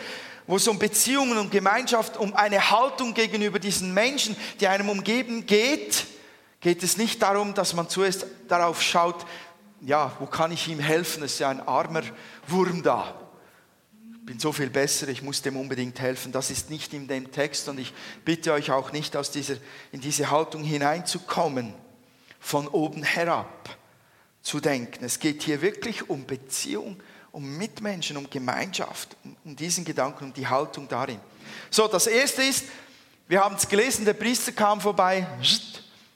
wo 0.47 0.57
es 0.57 0.67
um 0.67 0.79
Beziehungen 0.79 1.39
und 1.39 1.51
Gemeinschaft, 1.51 2.17
um 2.17 2.35
eine 2.35 2.71
Haltung 2.71 3.15
gegenüber 3.15 3.59
diesen 3.59 3.95
Menschen, 3.95 4.37
die 4.59 4.67
einem 4.67 4.89
umgeben, 4.89 5.47
geht, 5.47 6.07
geht 6.61 6.83
es 6.83 6.97
nicht 6.97 7.23
darum, 7.23 7.55
dass 7.55 7.75
man 7.75 7.89
zuerst 7.89 8.27
darauf 8.49 8.83
schaut, 8.83 9.27
ja, 9.81 10.13
wo 10.19 10.27
kann 10.27 10.53
ich 10.53 10.69
ihm 10.69 10.79
helfen? 10.79 11.23
Es 11.23 11.35
ist 11.35 11.39
ja 11.39 11.49
ein 11.49 11.67
armer 11.67 12.03
Wurm 12.47 12.83
da. 12.83 13.15
Ich 14.21 14.27
bin 14.27 14.39
so 14.39 14.53
viel 14.53 14.69
besser, 14.69 15.09
ich 15.09 15.23
muss 15.23 15.43
dem 15.43 15.57
unbedingt 15.57 15.99
helfen. 16.01 16.33
Das 16.33 16.51
ist 16.51 16.71
nicht 16.71 16.93
in 16.93 17.09
dem 17.09 17.33
Text 17.33 17.69
und 17.69 17.81
ich 17.81 17.93
bitte 18.25 18.53
euch 18.53 18.71
auch 18.71 18.93
nicht, 18.93 19.17
aus 19.17 19.31
dieser, 19.31 19.57
in 19.91 20.01
diese 20.01 20.31
Haltung 20.31 20.63
hineinzukommen, 20.63 21.75
von 22.39 22.69
oben 22.69 23.03
herab 23.03 23.77
zu 24.43 24.61
denken. 24.61 25.05
Es 25.05 25.19
geht 25.19 25.43
hier 25.43 25.63
wirklich 25.63 26.09
um 26.09 26.27
Beziehung, 26.27 27.03
um 27.33 27.57
Mitmenschen, 27.57 28.17
um 28.17 28.29
Gemeinschaft, 28.29 29.17
um 29.45 29.57
diesen 29.57 29.85
Gedanken, 29.85 30.25
um 30.25 30.33
die 30.33 30.47
Haltung 30.47 30.89
darin. 30.89 31.21
So, 31.71 31.89
das 31.89 32.07
erste 32.07 32.43
ist, 32.43 32.67
wir 33.29 33.43
haben 33.43 33.57
es 33.57 33.69
gelesen, 33.69 34.05
der 34.05 34.15
Priester 34.15 34.53
kam 34.53 34.81
vorbei, 34.81 35.27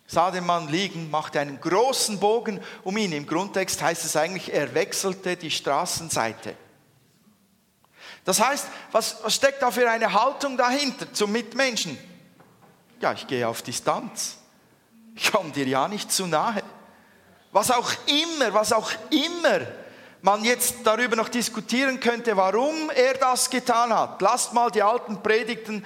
sah 0.07 0.31
den 0.31 0.47
Mann 0.47 0.69
liegen, 0.69 1.11
machte 1.11 1.41
einen 1.41 1.61
großen 1.61 2.21
Bogen 2.21 2.61
um 2.83 2.97
ihn. 2.97 3.13
Im 3.13 3.27
Grundtext 3.27 3.83
heißt 3.83 4.05
es 4.05 4.17
eigentlich, 4.17 4.53
er 4.53 4.75
wechselte 4.75 5.37
die 5.37 5.51
Straßenseite. 5.51 6.55
Das 8.25 8.41
heißt, 8.41 8.67
was, 8.93 9.19
was 9.23 9.35
steckt 9.35 9.63
da 9.63 9.71
für 9.71 9.89
eine 9.91 10.13
Haltung 10.13 10.57
dahinter 10.57 11.13
zum 11.13 11.33
Mitmenschen? 11.33 11.99
Ja, 13.01 13.13
ich 13.13 13.27
gehe 13.27 13.47
auf 13.47 13.63
Distanz. 13.63 14.39
Ich 15.15 15.31
komme 15.31 15.51
dir 15.51 15.67
ja 15.67 15.89
nicht 15.89 16.11
zu 16.11 16.27
nahe. 16.27 16.63
Was 17.53 17.71
auch 17.71 17.93
immer, 18.07 18.53
was 18.53 18.73
auch 18.73 18.91
immer 19.11 19.61
man 20.23 20.43
jetzt 20.43 20.77
darüber 20.85 21.17
noch 21.17 21.29
diskutieren 21.29 22.01
könnte, 22.01 22.35
warum 22.37 22.91
er 22.91 23.15
das 23.15 23.51
getan 23.51 23.93
hat. 23.93 24.21
Lasst 24.23 24.55
mal 24.55 24.71
die 24.71 24.83
alten 24.83 25.23
Predigten 25.23 25.85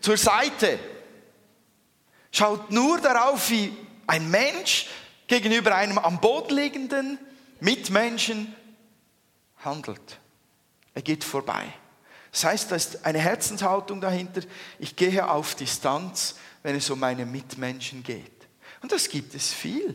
zur 0.00 0.16
Seite. 0.16 0.78
Schaut 2.32 2.70
nur 2.70 3.00
darauf, 3.00 3.50
wie 3.50 3.76
ein 4.06 4.30
Mensch 4.30 4.88
gegenüber 5.26 5.74
einem 5.74 5.98
am 5.98 6.20
Boden 6.20 6.54
liegenden 6.54 7.18
Mitmenschen 7.60 8.54
handelt. 9.58 10.18
Er 10.94 11.02
geht 11.02 11.24
vorbei. 11.24 11.64
Das 12.32 12.44
heißt, 12.44 12.70
da 12.70 12.76
ist 12.76 13.04
eine 13.04 13.18
Herzenshaltung 13.18 14.00
dahinter. 14.00 14.42
Ich 14.78 14.96
gehe 14.96 15.28
auf 15.28 15.54
Distanz, 15.54 16.36
wenn 16.62 16.76
es 16.76 16.88
um 16.90 17.00
meine 17.00 17.26
Mitmenschen 17.26 18.02
geht. 18.02 18.30
Und 18.82 18.92
das 18.92 19.08
gibt 19.08 19.34
es 19.34 19.52
viel. 19.52 19.94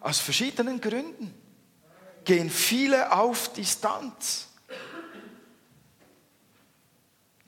Aus 0.00 0.20
verschiedenen 0.20 0.80
Gründen 0.80 1.34
gehen 2.24 2.50
viele 2.50 3.12
auf 3.12 3.52
Distanz. 3.52 4.48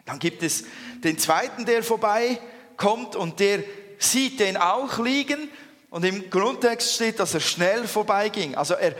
Dann 0.04 0.18
gibt 0.18 0.42
es 0.42 0.64
den 1.04 1.18
zweiten, 1.18 1.66
der 1.66 1.84
vorbei 1.84 2.40
kommt 2.78 3.14
und 3.14 3.40
der 3.40 3.62
sieht 3.98 4.40
den 4.40 4.56
auch 4.56 4.98
liegen 4.98 5.50
und 5.90 6.04
im 6.04 6.30
Grundtext 6.30 6.94
steht, 6.94 7.20
dass 7.20 7.34
er 7.34 7.40
schnell 7.40 7.86
vorbeiging. 7.86 8.54
Also 8.54 8.74
er 8.74 8.94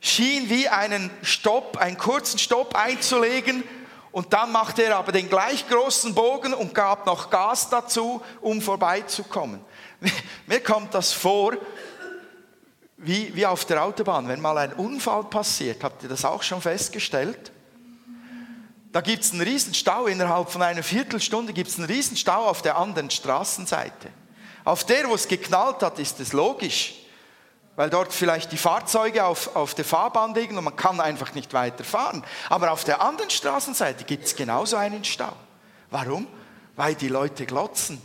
schien 0.00 0.50
wie 0.50 0.68
einen 0.68 1.10
Stopp, 1.22 1.78
einen 1.78 1.96
kurzen 1.96 2.38
Stopp 2.38 2.74
einzulegen 2.74 3.64
und 4.12 4.32
dann 4.32 4.52
machte 4.52 4.82
er 4.82 4.96
aber 4.96 5.12
den 5.12 5.28
gleich 5.28 5.68
großen 5.68 6.14
Bogen 6.14 6.52
und 6.52 6.74
gab 6.74 7.06
noch 7.06 7.30
Gas 7.30 7.70
dazu, 7.70 8.20
um 8.40 8.60
vorbeizukommen. 8.60 9.60
Mir 10.46 10.60
kommt 10.60 10.94
das 10.94 11.12
vor, 11.12 11.56
wie, 12.96 13.34
wie 13.34 13.46
auf 13.46 13.64
der 13.64 13.82
Autobahn, 13.82 14.28
wenn 14.28 14.40
mal 14.40 14.58
ein 14.58 14.72
Unfall 14.74 15.24
passiert, 15.24 15.82
habt 15.84 16.02
ihr 16.02 16.08
das 16.08 16.24
auch 16.24 16.42
schon 16.42 16.60
festgestellt? 16.60 17.52
Da 18.92 19.00
gibt 19.00 19.22
es 19.22 19.32
einen 19.32 19.42
Riesenstau, 19.42 20.06
innerhalb 20.06 20.50
von 20.50 20.62
einer 20.62 20.82
Viertelstunde 20.82 21.52
gibt 21.52 21.70
es 21.70 21.78
einen 21.78 21.86
Riesenstau 21.86 22.46
auf 22.46 22.62
der 22.62 22.76
anderen 22.76 23.10
Straßenseite. 23.10 24.10
Auf 24.64 24.84
der, 24.84 25.08
wo 25.08 25.14
es 25.14 25.28
geknallt 25.28 25.82
hat, 25.82 25.98
ist 26.00 26.18
es 26.18 26.32
logisch, 26.32 26.94
weil 27.76 27.88
dort 27.88 28.12
vielleicht 28.12 28.50
die 28.50 28.56
Fahrzeuge 28.56 29.24
auf, 29.24 29.54
auf 29.54 29.74
der 29.74 29.84
Fahrbahn 29.84 30.34
liegen 30.34 30.58
und 30.58 30.64
man 30.64 30.76
kann 30.76 31.00
einfach 31.00 31.34
nicht 31.34 31.52
weiterfahren. 31.54 32.24
Aber 32.48 32.72
auf 32.72 32.82
der 32.82 33.00
anderen 33.00 33.30
Straßenseite 33.30 34.04
gibt 34.04 34.24
es 34.24 34.34
genauso 34.34 34.76
einen 34.76 35.04
Stau. 35.04 35.32
Warum? 35.90 36.26
Weil 36.74 36.96
die 36.96 37.08
Leute 37.08 37.46
glotzen. 37.46 38.02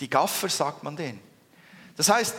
Die 0.00 0.10
Gaffer 0.10 0.50
sagt 0.50 0.82
man 0.82 0.96
denen. 0.96 1.20
Das 1.96 2.10
heißt, 2.10 2.34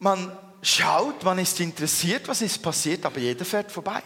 man 0.00 0.36
schaut, 0.60 1.22
man 1.22 1.38
ist 1.38 1.60
interessiert, 1.60 2.26
was 2.26 2.42
ist 2.42 2.60
passiert, 2.60 3.06
aber 3.06 3.20
jeder 3.20 3.44
fährt 3.44 3.70
vorbei 3.70 4.02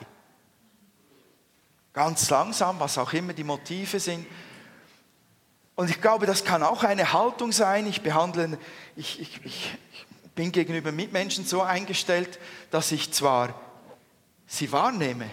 ganz 1.96 2.28
langsam, 2.28 2.78
was 2.78 2.98
auch 2.98 3.14
immer 3.14 3.32
die 3.32 3.42
Motive 3.42 3.98
sind. 3.98 4.26
Und 5.76 5.88
ich 5.88 5.98
glaube, 6.02 6.26
das 6.26 6.44
kann 6.44 6.62
auch 6.62 6.84
eine 6.84 7.14
Haltung 7.14 7.52
sein. 7.52 7.86
Ich 7.86 8.02
behandle, 8.02 8.58
ich, 8.96 9.18
ich, 9.18 9.40
ich 9.42 9.78
Bin 10.34 10.52
gegenüber 10.52 10.92
Mitmenschen 10.92 11.46
so 11.46 11.62
eingestellt, 11.62 12.38
dass 12.70 12.92
ich 12.92 13.14
zwar 13.14 13.58
sie 14.46 14.70
wahrnehme, 14.72 15.30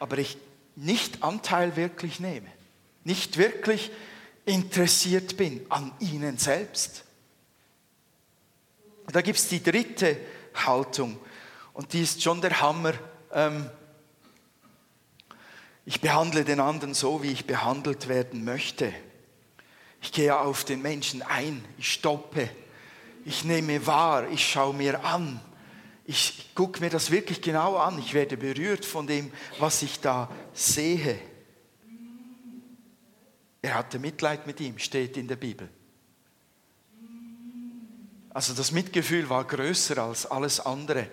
aber 0.00 0.18
ich 0.18 0.36
nicht 0.74 1.22
Anteil 1.22 1.76
wirklich 1.76 2.18
nehme, 2.18 2.48
nicht 3.04 3.36
wirklich 3.36 3.92
interessiert 4.46 5.36
bin 5.36 5.64
an 5.68 5.92
ihnen 6.00 6.38
selbst. 6.38 7.04
Da 9.12 9.22
gibt 9.22 9.38
es 9.38 9.46
die 9.46 9.62
dritte 9.62 10.16
Haltung 10.54 11.20
und 11.72 11.92
die 11.92 12.02
ist 12.02 12.20
schon 12.20 12.40
der 12.40 12.60
Hammer. 12.60 12.94
Ähm, 13.32 13.70
ich 15.88 16.02
behandle 16.02 16.44
den 16.44 16.60
anderen 16.60 16.92
so, 16.92 17.22
wie 17.22 17.32
ich 17.32 17.46
behandelt 17.46 18.08
werden 18.08 18.44
möchte. 18.44 18.92
Ich 20.02 20.12
gehe 20.12 20.38
auf 20.38 20.64
den 20.64 20.82
Menschen 20.82 21.22
ein, 21.22 21.64
ich 21.78 21.94
stoppe, 21.94 22.50
ich 23.24 23.42
nehme 23.42 23.86
wahr, 23.86 24.28
ich 24.28 24.46
schaue 24.46 24.74
mir 24.74 25.02
an, 25.02 25.40
ich 26.04 26.50
gucke 26.54 26.80
mir 26.80 26.90
das 26.90 27.10
wirklich 27.10 27.40
genau 27.40 27.76
an, 27.76 27.98
ich 27.98 28.12
werde 28.12 28.36
berührt 28.36 28.84
von 28.84 29.06
dem, 29.06 29.32
was 29.60 29.80
ich 29.80 29.98
da 29.98 30.30
sehe. 30.52 31.18
Er 33.62 33.74
hatte 33.74 33.98
Mitleid 33.98 34.46
mit 34.46 34.60
ihm, 34.60 34.78
steht 34.78 35.16
in 35.16 35.26
der 35.26 35.36
Bibel. 35.36 35.70
Also 38.28 38.52
das 38.52 38.72
Mitgefühl 38.72 39.30
war 39.30 39.44
größer 39.44 39.96
als 40.02 40.26
alles 40.26 40.60
andere. 40.60 41.08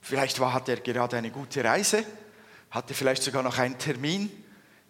Vielleicht 0.00 0.40
war, 0.40 0.54
hatte 0.54 0.72
er 0.72 0.80
gerade 0.80 1.18
eine 1.18 1.30
gute 1.30 1.62
Reise, 1.62 2.02
hatte 2.76 2.92
vielleicht 2.92 3.22
sogar 3.22 3.42
noch 3.42 3.56
einen 3.56 3.78
Termin, 3.78 4.30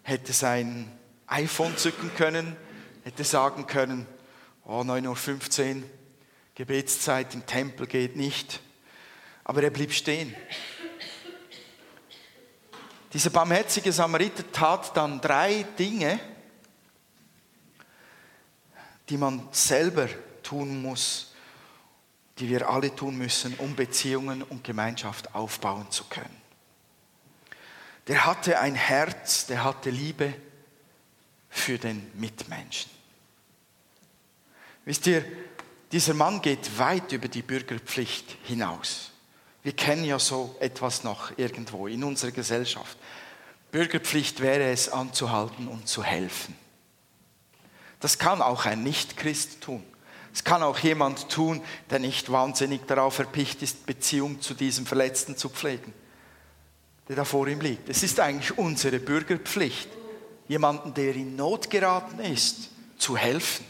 hätte 0.03 0.33
sein 0.33 0.91
iPhone 1.25 1.77
zücken 1.77 2.11
können, 2.17 2.57
hätte 3.05 3.23
sagen 3.23 3.65
können, 3.65 4.05
oh, 4.65 4.81
9.15 4.81 5.77
Uhr, 5.77 5.83
Gebetszeit 6.53 7.33
im 7.33 7.45
Tempel 7.45 7.87
geht 7.87 8.17
nicht. 8.17 8.59
Aber 9.45 9.63
er 9.63 9.69
blieb 9.69 9.93
stehen. 9.93 10.35
Dieser 13.13 13.29
barmherzige 13.29 13.93
Samariter 13.93 14.43
tat 14.51 14.97
dann 14.97 15.21
drei 15.21 15.65
Dinge, 15.79 16.19
die 19.07 19.15
man 19.15 19.47
selber 19.53 20.09
tun 20.43 20.81
muss, 20.81 21.33
die 22.37 22.49
wir 22.49 22.69
alle 22.69 22.93
tun 22.93 23.17
müssen, 23.17 23.53
um 23.59 23.77
Beziehungen 23.77 24.43
und 24.43 24.65
Gemeinschaft 24.65 25.33
aufbauen 25.33 25.89
zu 25.89 26.03
können. 26.03 26.46
Der 28.07 28.25
hatte 28.25 28.59
ein 28.59 28.75
Herz, 28.75 29.47
der 29.47 29.63
hatte 29.63 29.89
Liebe 29.89 30.33
für 31.49 31.77
den 31.77 32.09
Mitmenschen. 32.15 32.91
Wisst 34.85 35.07
ihr, 35.07 35.25
dieser 35.91 36.13
Mann 36.13 36.41
geht 36.41 36.77
weit 36.79 37.11
über 37.11 37.27
die 37.27 37.41
Bürgerpflicht 37.41 38.37
hinaus. 38.43 39.11
Wir 39.63 39.73
kennen 39.73 40.05
ja 40.05 40.19
so 40.19 40.55
etwas 40.59 41.03
noch 41.03 41.37
irgendwo 41.37 41.87
in 41.87 42.03
unserer 42.03 42.31
Gesellschaft. 42.31 42.97
Bürgerpflicht 43.71 44.39
wäre 44.39 44.71
es, 44.71 44.89
anzuhalten 44.89 45.67
und 45.67 45.89
zu 45.89 46.03
helfen. 46.03 46.55
Das 47.99 48.17
kann 48.17 48.41
auch 48.41 48.65
ein 48.65 48.83
Nichtchrist 48.83 49.61
tun. 49.61 49.83
Es 50.33 50.43
kann 50.43 50.61
auch 50.63 50.77
jemand 50.79 51.29
tun, 51.29 51.61
der 51.89 51.99
nicht 51.99 52.31
wahnsinnig 52.31 52.85
darauf 52.85 53.15
verpicht 53.15 53.61
ist, 53.61 53.85
Beziehung 53.85 54.39
zu 54.39 54.53
diesem 54.53 54.85
Verletzten 54.85 55.35
zu 55.35 55.49
pflegen, 55.49 55.93
der 57.07 57.15
da 57.15 57.23
vor 57.23 57.47
ihm 57.47 57.61
liegt. 57.61 57.89
Es 57.89 58.03
ist 58.03 58.19
eigentlich 58.19 58.57
unsere 58.57 58.99
Bürgerpflicht, 58.99 59.89
jemanden, 60.47 60.93
der 60.93 61.15
in 61.15 61.35
Not 61.35 61.69
geraten 61.69 62.19
ist, 62.19 62.69
zu 62.97 63.15
helfen. 63.15 63.65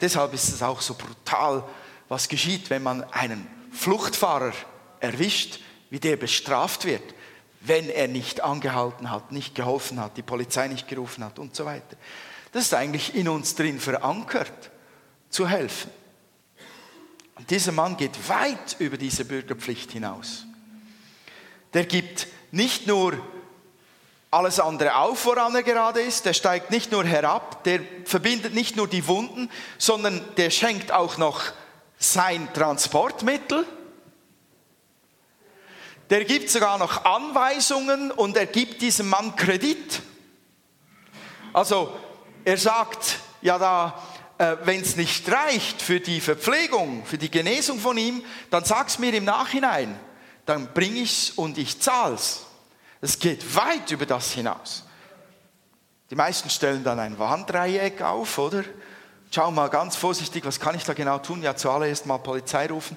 Deshalb 0.00 0.32
ist 0.32 0.48
es 0.48 0.62
auch 0.62 0.80
so 0.80 0.94
brutal, 0.94 1.64
was 2.08 2.28
geschieht, 2.28 2.70
wenn 2.70 2.82
man 2.82 3.04
einen 3.04 3.46
Fluchtfahrer 3.72 4.52
erwischt, 5.00 5.60
wie 5.90 6.00
der 6.00 6.16
bestraft 6.16 6.84
wird, 6.84 7.02
wenn 7.60 7.88
er 7.88 8.08
nicht 8.08 8.40
angehalten 8.42 9.10
hat, 9.10 9.32
nicht 9.32 9.54
geholfen 9.54 10.00
hat, 10.00 10.16
die 10.16 10.22
Polizei 10.22 10.68
nicht 10.68 10.88
gerufen 10.88 11.24
hat 11.24 11.38
und 11.38 11.56
so 11.56 11.64
weiter. 11.64 11.96
Das 12.52 12.64
ist 12.64 12.74
eigentlich 12.74 13.14
in 13.14 13.28
uns 13.28 13.54
drin 13.54 13.80
verankert, 13.80 14.70
zu 15.28 15.48
helfen. 15.48 15.90
Und 17.34 17.50
dieser 17.50 17.72
Mann 17.72 17.96
geht 17.96 18.28
weit 18.28 18.76
über 18.78 18.96
diese 18.96 19.24
Bürgerpflicht 19.24 19.92
hinaus. 19.92 20.46
Der 21.74 21.84
gibt 21.84 22.26
nicht 22.50 22.86
nur 22.86 23.18
alles 24.30 24.60
andere 24.60 24.96
auf, 24.96 25.24
woran 25.24 25.54
er 25.54 25.62
gerade 25.62 26.00
ist, 26.00 26.26
der 26.26 26.34
steigt 26.34 26.70
nicht 26.70 26.92
nur 26.92 27.04
herab, 27.04 27.64
der 27.64 27.80
verbindet 28.04 28.54
nicht 28.54 28.76
nur 28.76 28.86
die 28.86 29.06
Wunden, 29.06 29.50
sondern 29.78 30.22
der 30.36 30.50
schenkt 30.50 30.92
auch 30.92 31.16
noch 31.16 31.42
sein 31.98 32.48
Transportmittel. 32.52 33.66
Der 36.10 36.24
gibt 36.24 36.50
sogar 36.50 36.78
noch 36.78 37.04
Anweisungen 37.04 38.10
und 38.10 38.36
er 38.36 38.46
gibt 38.46 38.82
diesem 38.82 39.08
Mann 39.08 39.34
Kredit. 39.36 40.00
Also 41.52 41.94
er 42.44 42.56
sagt, 42.56 43.18
ja 43.42 43.58
da, 43.58 44.02
äh, 44.38 44.56
wenn 44.64 44.80
es 44.80 44.96
nicht 44.96 45.30
reicht 45.30 45.82
für 45.82 46.00
die 46.00 46.20
Verpflegung, 46.20 47.04
für 47.04 47.18
die 47.18 47.30
Genesung 47.30 47.78
von 47.78 47.98
ihm, 47.98 48.22
dann 48.50 48.64
sag's 48.64 48.98
mir 48.98 49.12
im 49.12 49.24
Nachhinein. 49.24 49.98
Dann 50.48 50.72
bring 50.72 50.96
ich's 50.96 51.28
und 51.28 51.58
ich 51.58 51.78
zahl's. 51.78 52.46
Es 53.02 53.18
geht 53.18 53.54
weit 53.54 53.90
über 53.90 54.06
das 54.06 54.32
hinaus. 54.32 54.82
Die 56.08 56.14
meisten 56.14 56.48
stellen 56.48 56.82
dann 56.82 56.98
ein 56.98 57.18
Warndreieck 57.18 58.00
auf, 58.00 58.38
oder? 58.38 58.64
Schau 59.30 59.50
mal 59.50 59.68
ganz 59.68 59.94
vorsichtig, 59.94 60.46
was 60.46 60.58
kann 60.58 60.74
ich 60.74 60.84
da 60.84 60.94
genau 60.94 61.18
tun? 61.18 61.42
Ja, 61.42 61.54
zuallererst 61.54 62.06
mal 62.06 62.16
Polizei 62.16 62.66
rufen. 62.66 62.96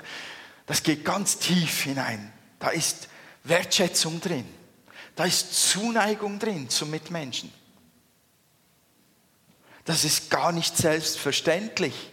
Das 0.65 0.81
geht 0.81 1.03
ganz 1.03 1.39
tief 1.39 1.81
hinein. 1.81 2.31
Da 2.57 2.69
ist 2.69 3.09
Wertschätzung 3.43 4.21
drin. 4.21 4.47
Da 5.17 5.25
ist 5.25 5.71
Zuneigung 5.71 6.39
drin 6.39 6.69
zum 6.69 6.89
Mitmenschen. 6.89 7.51
Das 9.83 10.05
ist 10.05 10.29
gar 10.29 10.53
nicht 10.53 10.77
selbstverständlich, 10.77 12.11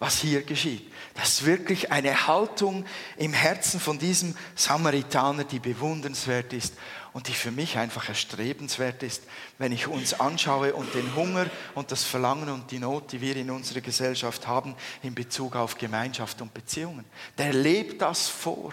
was 0.00 0.18
hier 0.18 0.42
geschieht. 0.42 0.89
Das 1.14 1.28
ist 1.28 1.46
wirklich 1.46 1.90
eine 1.90 2.26
Haltung 2.26 2.86
im 3.16 3.32
Herzen 3.32 3.80
von 3.80 3.98
diesem 3.98 4.36
Samaritaner, 4.54 5.44
die 5.44 5.58
bewundernswert 5.58 6.52
ist 6.52 6.74
und 7.12 7.28
die 7.28 7.34
für 7.34 7.50
mich 7.50 7.76
einfach 7.76 8.08
erstrebenswert 8.08 9.02
ist, 9.02 9.24
wenn 9.58 9.72
ich 9.72 9.88
uns 9.88 10.18
anschaue 10.18 10.74
und 10.74 10.94
den 10.94 11.14
Hunger 11.16 11.46
und 11.74 11.90
das 11.90 12.04
Verlangen 12.04 12.48
und 12.48 12.70
die 12.70 12.78
Not, 12.78 13.12
die 13.12 13.20
wir 13.20 13.36
in 13.36 13.50
unserer 13.50 13.80
Gesellschaft 13.80 14.46
haben 14.46 14.76
in 15.02 15.14
Bezug 15.14 15.56
auf 15.56 15.76
Gemeinschaft 15.76 16.40
und 16.40 16.54
Beziehungen. 16.54 17.04
Der 17.38 17.52
lebt 17.52 18.00
das 18.00 18.28
vor, 18.28 18.72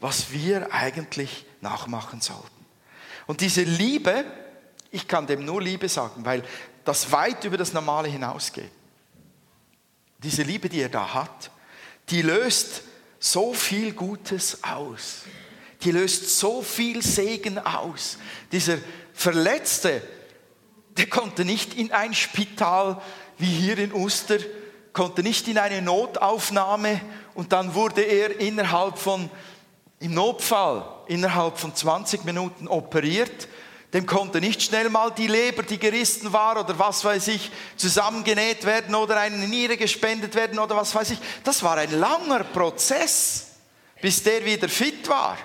was 0.00 0.32
wir 0.32 0.72
eigentlich 0.72 1.46
nachmachen 1.60 2.20
sollten. 2.20 2.66
Und 3.26 3.40
diese 3.40 3.62
Liebe, 3.62 4.24
ich 4.90 5.06
kann 5.08 5.26
dem 5.26 5.44
nur 5.44 5.62
Liebe 5.62 5.88
sagen, 5.88 6.24
weil 6.24 6.42
das 6.84 7.10
weit 7.12 7.44
über 7.44 7.56
das 7.56 7.72
Normale 7.72 8.08
hinausgeht. 8.08 8.70
Diese 10.24 10.42
Liebe, 10.42 10.70
die 10.70 10.80
er 10.80 10.88
da 10.88 11.12
hat, 11.12 11.50
die 12.08 12.22
löst 12.22 12.82
so 13.18 13.52
viel 13.52 13.92
Gutes 13.92 14.64
aus. 14.64 15.22
Die 15.82 15.90
löst 15.90 16.38
so 16.38 16.62
viel 16.62 17.02
Segen 17.02 17.58
aus. 17.58 18.16
Dieser 18.50 18.78
Verletzte, 19.12 20.02
der 20.96 21.08
konnte 21.08 21.44
nicht 21.44 21.74
in 21.74 21.92
ein 21.92 22.14
Spital 22.14 23.02
wie 23.36 23.46
hier 23.46 23.78
in 23.78 23.92
Uster, 23.92 24.38
konnte 24.94 25.22
nicht 25.22 25.46
in 25.46 25.58
eine 25.58 25.82
Notaufnahme 25.82 27.00
und 27.34 27.52
dann 27.52 27.74
wurde 27.74 28.00
er 28.00 28.40
innerhalb 28.40 28.96
von, 28.96 29.28
im 30.00 30.14
Notfall, 30.14 30.86
innerhalb 31.06 31.58
von 31.58 31.74
20 31.74 32.24
Minuten 32.24 32.66
operiert 32.66 33.48
dem 33.94 34.06
konnte 34.06 34.40
nicht 34.40 34.60
schnell 34.60 34.90
mal 34.90 35.12
die 35.12 35.28
Leber, 35.28 35.62
die 35.62 35.78
gerissen 35.78 36.32
war 36.32 36.60
oder 36.60 36.76
was 36.76 37.04
weiß 37.04 37.28
ich, 37.28 37.52
zusammengenäht 37.76 38.64
werden 38.64 38.92
oder 38.96 39.20
eine 39.20 39.46
Niere 39.46 39.76
gespendet 39.76 40.34
werden 40.34 40.58
oder 40.58 40.74
was 40.74 40.92
weiß 40.92 41.12
ich. 41.12 41.18
Das 41.44 41.62
war 41.62 41.76
ein 41.76 41.92
langer 42.00 42.42
Prozess, 42.42 43.52
bis 44.02 44.20
der 44.24 44.44
wieder 44.44 44.68
fit 44.68 45.08
war. 45.08 45.38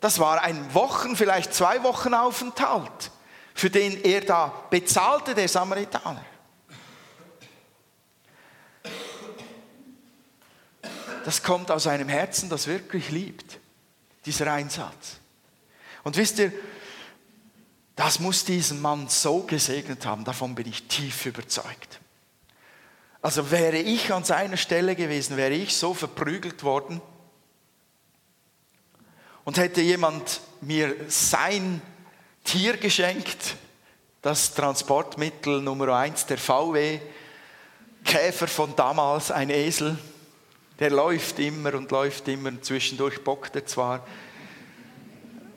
Das 0.00 0.20
war 0.20 0.40
ein 0.42 0.72
Wochen, 0.74 1.16
vielleicht 1.16 1.52
zwei 1.52 1.82
Wochen 1.82 2.14
Aufenthalt, 2.14 3.10
für 3.52 3.68
den 3.68 4.04
er 4.04 4.20
da 4.20 4.52
bezahlte, 4.70 5.34
der 5.34 5.48
Samaritaner. 5.48 6.24
Das 11.24 11.42
kommt 11.42 11.72
aus 11.72 11.88
einem 11.88 12.08
Herzen, 12.08 12.48
das 12.48 12.68
wirklich 12.68 13.10
liebt, 13.10 13.58
dieser 14.24 14.52
Einsatz. 14.52 15.16
Und 16.04 16.16
wisst 16.16 16.38
ihr, 16.38 16.52
das 17.96 18.20
muss 18.20 18.44
diesen 18.44 18.80
Mann 18.82 19.08
so 19.08 19.40
gesegnet 19.40 20.04
haben, 20.04 20.24
davon 20.24 20.54
bin 20.54 20.68
ich 20.68 20.84
tief 20.84 21.26
überzeugt. 21.26 22.00
Also 23.22 23.50
wäre 23.50 23.78
ich 23.78 24.12
an 24.12 24.22
seiner 24.22 24.58
Stelle 24.58 24.94
gewesen, 24.94 25.36
wäre 25.36 25.54
ich 25.54 25.74
so 25.76 25.94
verprügelt 25.94 26.62
worden 26.62 27.00
und 29.44 29.56
hätte 29.56 29.80
jemand 29.80 30.40
mir 30.60 30.94
sein 31.08 31.80
Tier 32.44 32.76
geschenkt, 32.76 33.56
das 34.22 34.54
Transportmittel 34.54 35.60
Nummer 35.62 35.96
eins 35.96 36.26
der 36.26 36.38
VW, 36.38 37.00
Käfer 38.04 38.46
von 38.46 38.76
damals, 38.76 39.30
ein 39.30 39.50
Esel, 39.50 39.98
der 40.78 40.90
läuft 40.90 41.38
immer 41.38 41.74
und 41.74 41.90
läuft 41.90 42.28
immer. 42.28 42.60
Zwischendurch 42.62 43.24
bockt 43.24 43.56
er 43.56 43.66
zwar, 43.66 44.06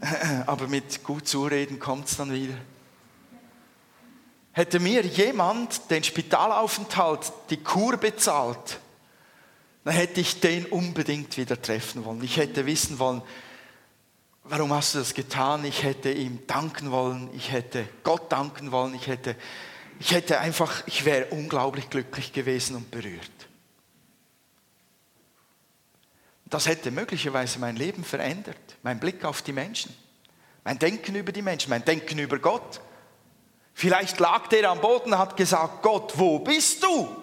aber 0.46 0.68
mit 0.68 1.04
gut 1.04 1.28
zureden 1.28 1.80
kommt 1.80 2.08
es 2.08 2.18
dann 2.18 2.32
wieder. 2.32 2.56
Hätte 4.52 4.80
mir 4.80 5.06
jemand 5.06 5.90
den 5.90 6.04
Spitalaufenthalt, 6.04 7.32
die 7.50 7.58
Kur 7.58 7.98
bezahlt, 7.98 8.80
dann 9.84 9.94
hätte 9.94 10.22
ich 10.22 10.40
den 10.40 10.66
unbedingt 10.66 11.38
wieder 11.38 11.62
treffen 11.62 12.04
wollen. 12.04 12.24
Ich 12.24 12.38
hätte 12.38 12.66
wissen 12.66 13.00
wollen, 13.00 13.22
warum 14.44 14.74
hast 14.74 14.96
du 14.96 15.00
das 15.00 15.14
getan? 15.14 15.64
Ich 15.66 15.84
hätte 15.84 16.12
ihm 16.12 16.40
danken 16.48 16.92
wollen, 16.92 17.30
ich 17.34 17.52
hätte 17.52 17.88
Gott 18.04 18.32
danken 18.32 18.72
wollen, 18.72 18.96
ich 18.96 19.08
hätte, 19.08 19.36
ich 20.00 20.12
hätte 20.12 20.40
einfach, 20.40 20.84
ich 20.88 21.06
wäre 21.06 21.28
unglaublich 21.28 21.90
glücklich 21.90 22.34
gewesen 22.34 22.76
und 22.76 22.92
berührt. 22.92 23.49
Das 26.50 26.68
hätte 26.68 26.92
möglicherweise 26.92 27.60
mein 27.60 27.76
Leben 27.76 28.04
verändert, 28.04 28.58
mein 28.82 29.00
Blick 29.00 29.24
auf 29.24 29.42
die 29.42 29.54
Menschen, 29.54 29.96
mein 30.64 30.80
Denken 30.80 31.16
über 31.16 31.32
die 31.32 31.42
Menschen, 31.42 31.70
mein 31.70 31.86
Denken 31.86 32.18
über 32.18 32.40
Gott. 32.40 32.82
Vielleicht 33.74 34.20
lag 34.20 34.48
der 34.48 34.70
am 34.70 34.82
Boden 34.82 35.14
und 35.14 35.20
hat 35.20 35.38
gesagt, 35.38 35.84
Gott, 35.84 36.14
wo 36.18 36.40
bist 36.40 36.84
du? 36.84 37.16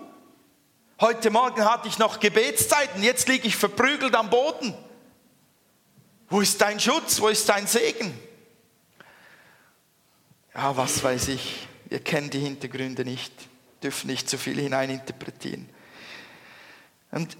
Heute 1.01 1.31
Morgen 1.31 1.65
hatte 1.65 1.89
ich 1.89 1.99
noch 1.99 2.21
Gebetszeiten, 2.21 3.03
jetzt 3.03 3.29
liege 3.29 3.49
ich 3.49 3.57
verprügelt 3.57 4.15
am 4.15 4.31
Boden. 4.31 4.75
Wo 6.29 6.41
ist 6.41 6.61
dein 6.61 6.81
Schutz? 6.81 7.21
Wo 7.21 7.29
ist 7.29 7.49
dein 7.49 7.67
Segen? 7.67 8.19
Ja, 10.55 10.77
was 10.77 11.03
weiß 11.03 11.29
ich. 11.29 11.69
Wir 11.89 12.01
kennen 12.01 12.31
die 12.31 12.41
Hintergründe 12.41 13.05
nicht, 13.05 13.33
dürfen 13.83 14.09
nicht 14.09 14.29
zu 14.29 14.39
viel 14.39 14.59
hineininterpretieren. 14.59 15.69
Und 17.11 17.37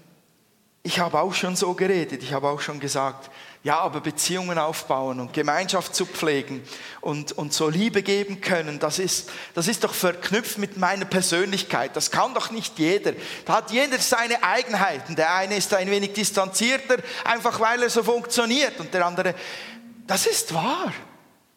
ich 0.87 0.99
habe 0.99 1.19
auch 1.19 1.33
schon 1.33 1.57
so 1.57 1.73
geredet, 1.73 2.23
ich 2.23 2.31
habe 2.31 2.47
auch 2.47 2.61
schon 2.61 2.79
gesagt, 2.79 3.29
ja, 3.61 3.77
aber 3.79 3.99
Beziehungen 3.99 4.57
aufbauen 4.57 5.19
und 5.19 5.33
Gemeinschaft 5.33 5.93
zu 5.93 6.05
pflegen 6.05 6.63
und, 7.01 7.33
und 7.33 7.51
so 7.51 7.67
Liebe 7.67 8.03
geben 8.03 8.39
können, 8.39 8.79
das 8.79 8.97
ist, 8.97 9.29
das 9.53 9.67
ist 9.67 9.83
doch 9.83 9.93
verknüpft 9.93 10.57
mit 10.57 10.77
meiner 10.77 11.03
Persönlichkeit. 11.03 11.93
Das 11.97 12.09
kann 12.09 12.33
doch 12.33 12.51
nicht 12.51 12.79
jeder. 12.79 13.11
Da 13.43 13.55
hat 13.55 13.71
jeder 13.71 13.99
seine 13.99 14.41
Eigenheiten. 14.41 15.17
Der 15.17 15.35
eine 15.35 15.57
ist 15.57 15.73
ein 15.73 15.91
wenig 15.91 16.13
distanzierter, 16.13 16.99
einfach 17.25 17.59
weil 17.59 17.83
er 17.83 17.89
so 17.89 18.01
funktioniert. 18.01 18.79
Und 18.79 18.93
der 18.93 19.05
andere, 19.05 19.35
das 20.05 20.25
ist 20.25 20.53
wahr. 20.53 20.93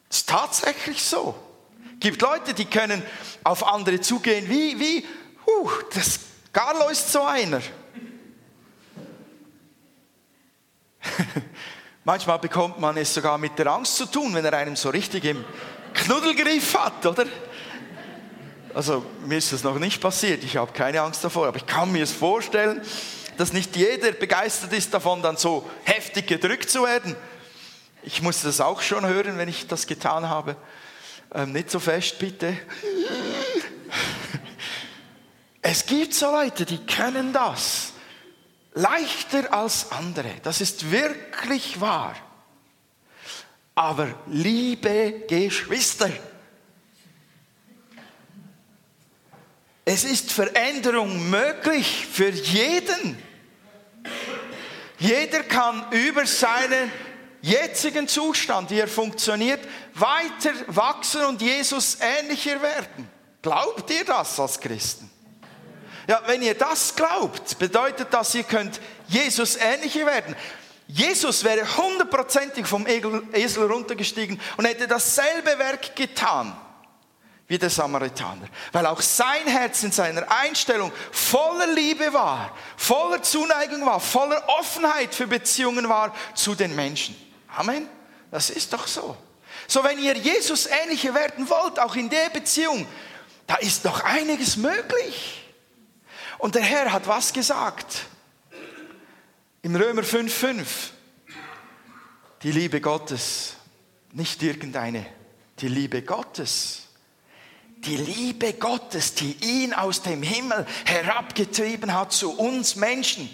Das 0.08 0.18
ist 0.18 0.28
tatsächlich 0.28 1.04
so. 1.04 1.36
Es 1.94 2.00
gibt 2.00 2.20
Leute, 2.20 2.52
die 2.52 2.64
können 2.64 3.00
auf 3.44 3.64
andere 3.64 4.00
zugehen, 4.00 4.48
wie, 4.48 4.80
wie, 4.80 5.06
uh, 5.46 5.70
das 5.94 6.18
Carlo 6.52 6.88
ist 6.88 7.12
so 7.12 7.22
einer. 7.22 7.60
Manchmal 12.04 12.38
bekommt 12.38 12.80
man 12.80 12.96
es 12.96 13.12
sogar 13.12 13.38
mit 13.38 13.58
der 13.58 13.66
Angst 13.68 13.96
zu 13.96 14.06
tun, 14.06 14.34
wenn 14.34 14.44
er 14.44 14.54
einem 14.54 14.76
so 14.76 14.90
richtig 14.90 15.24
im 15.24 15.44
Knuddelgriff 15.94 16.74
hat, 16.76 17.04
oder? 17.06 17.26
Also 18.74 19.04
mir 19.26 19.38
ist 19.38 19.52
das 19.52 19.64
noch 19.64 19.78
nicht 19.78 20.00
passiert, 20.00 20.44
ich 20.44 20.56
habe 20.56 20.72
keine 20.72 21.00
Angst 21.02 21.24
davor, 21.24 21.48
aber 21.48 21.56
ich 21.56 21.66
kann 21.66 21.90
mir 21.90 22.04
es 22.04 22.12
vorstellen, 22.12 22.80
dass 23.36 23.52
nicht 23.52 23.74
jeder 23.76 24.12
begeistert 24.12 24.72
ist 24.72 24.94
davon, 24.94 25.22
dann 25.22 25.36
so 25.36 25.68
heftig 25.84 26.26
gedrückt 26.26 26.70
zu 26.70 26.84
werden. 26.84 27.16
Ich 28.02 28.22
musste 28.22 28.46
das 28.46 28.60
auch 28.60 28.80
schon 28.80 29.06
hören, 29.06 29.38
wenn 29.38 29.48
ich 29.48 29.66
das 29.66 29.86
getan 29.86 30.28
habe. 30.28 30.56
Ähm, 31.34 31.52
nicht 31.52 31.70
so 31.70 31.80
fest, 31.80 32.18
bitte. 32.18 32.56
Es 35.62 35.84
gibt 35.84 36.14
so 36.14 36.32
Leute, 36.32 36.64
die 36.64 36.78
können 36.86 37.34
das 37.34 37.89
leichter 38.74 39.52
als 39.52 39.90
andere. 39.92 40.34
Das 40.42 40.60
ist 40.60 40.90
wirklich 40.90 41.80
wahr. 41.80 42.14
Aber 43.74 44.14
liebe 44.26 45.24
Geschwister, 45.28 46.10
es 49.84 50.04
ist 50.04 50.30
Veränderung 50.32 51.30
möglich 51.30 52.06
für 52.06 52.28
jeden. 52.28 53.20
Jeder 54.98 55.42
kann 55.44 55.90
über 55.92 56.26
seinen 56.26 56.92
jetzigen 57.40 58.06
Zustand, 58.06 58.70
wie 58.70 58.80
er 58.80 58.88
funktioniert, 58.88 59.60
weiter 59.94 60.52
wachsen 60.66 61.24
und 61.24 61.40
Jesus 61.40 61.98
ähnlicher 62.00 62.60
werden. 62.60 63.08
Glaubt 63.40 63.90
ihr 63.90 64.04
das 64.04 64.38
als 64.38 64.60
Christen? 64.60 65.10
Ja, 66.10 66.20
wenn 66.26 66.42
ihr 66.42 66.54
das 66.54 66.96
glaubt, 66.96 67.56
bedeutet 67.60 68.08
das, 68.10 68.34
ihr 68.34 68.42
könnt 68.42 68.80
Jesus 69.06 69.54
ähnlicher 69.54 70.04
werden. 70.06 70.34
Jesus 70.88 71.44
wäre 71.44 71.64
hundertprozentig 71.76 72.66
vom 72.66 72.84
Esel 73.32 73.70
runtergestiegen 73.70 74.40
und 74.56 74.64
hätte 74.64 74.88
dasselbe 74.88 75.56
Werk 75.56 75.94
getan 75.94 76.52
wie 77.46 77.58
der 77.58 77.70
Samaritaner, 77.70 78.48
weil 78.72 78.86
auch 78.86 79.00
sein 79.00 79.46
Herz 79.46 79.84
in 79.84 79.92
seiner 79.92 80.28
Einstellung 80.32 80.90
voller 81.12 81.68
Liebe 81.68 82.12
war, 82.12 82.56
voller 82.76 83.22
Zuneigung 83.22 83.86
war, 83.86 84.00
voller 84.00 84.42
Offenheit 84.48 85.14
für 85.14 85.28
Beziehungen 85.28 85.88
war 85.88 86.12
zu 86.34 86.56
den 86.56 86.74
Menschen. 86.74 87.14
Amen. 87.56 87.88
Das 88.32 88.50
ist 88.50 88.72
doch 88.72 88.88
so. 88.88 89.16
So, 89.68 89.84
wenn 89.84 90.00
ihr 90.00 90.16
Jesus 90.16 90.66
ähnlicher 90.66 91.14
werden 91.14 91.48
wollt, 91.48 91.78
auch 91.78 91.94
in 91.94 92.10
der 92.10 92.30
Beziehung, 92.30 92.84
da 93.46 93.54
ist 93.58 93.84
doch 93.84 94.02
einiges 94.02 94.56
möglich. 94.56 95.39
Und 96.40 96.54
der 96.54 96.62
Herr 96.62 96.92
hat 96.92 97.06
was 97.06 97.32
gesagt? 97.32 98.06
Im 99.62 99.76
Römer 99.76 100.02
5,5. 100.02 100.66
Die 102.42 102.50
Liebe 102.50 102.80
Gottes, 102.80 103.56
nicht 104.12 104.42
irgendeine, 104.42 105.04
die 105.58 105.68
Liebe 105.68 106.00
Gottes. 106.00 106.88
Die 107.76 107.96
Liebe 107.96 108.54
Gottes, 108.54 109.14
die 109.14 109.36
ihn 109.42 109.74
aus 109.74 110.00
dem 110.02 110.22
Himmel 110.22 110.66
herabgetrieben 110.86 111.92
hat 111.92 112.12
zu 112.12 112.32
uns 112.38 112.76
Menschen, 112.76 113.28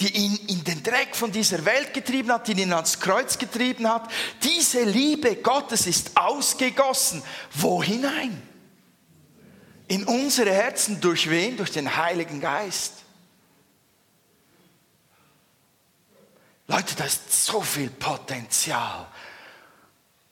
die 0.00 0.14
ihn 0.14 0.36
in 0.48 0.64
den 0.64 0.82
Dreck 0.82 1.16
von 1.16 1.32
dieser 1.32 1.64
Welt 1.64 1.94
getrieben 1.94 2.32
hat, 2.32 2.48
die 2.48 2.52
ihn 2.52 2.72
ans 2.74 3.00
Kreuz 3.00 3.38
getrieben 3.38 3.88
hat. 3.88 4.10
Diese 4.42 4.82
Liebe 4.82 5.36
Gottes 5.36 5.86
ist 5.86 6.16
ausgegossen. 6.16 7.22
Wo 7.54 7.82
hinein? 7.82 8.42
In 9.92 10.04
unsere 10.04 10.50
Herzen 10.50 11.02
durch 11.02 11.28
wen? 11.28 11.58
Durch 11.58 11.70
den 11.70 11.94
Heiligen 11.94 12.40
Geist. 12.40 12.94
Leute, 16.66 16.94
da 16.96 17.04
ist 17.04 17.44
so 17.44 17.60
viel 17.60 17.90
Potenzial 17.90 19.06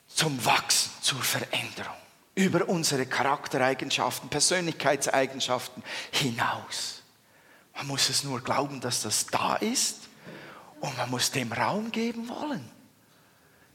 zum 0.09 0.43
Wachsen, 0.47 0.91
zur 1.03 1.21
Veränderung. 1.21 1.93
Über 2.35 2.71
unsere 2.71 3.05
Charaktereigenschaften, 3.05 4.31
Persönlichkeitseigenschaften 4.31 5.83
hinaus. 6.11 7.03
Man 7.77 7.89
muss 7.89 8.09
es 8.09 8.25
nur 8.25 8.43
glauben, 8.43 8.81
dass 8.81 9.03
das 9.03 9.27
da 9.27 9.57
ist 9.57 10.09
und 10.81 10.97
man 10.97 11.11
muss 11.11 11.33
dem 11.33 11.53
Raum 11.53 11.93
geben 11.93 12.31
wollen. 12.31 12.67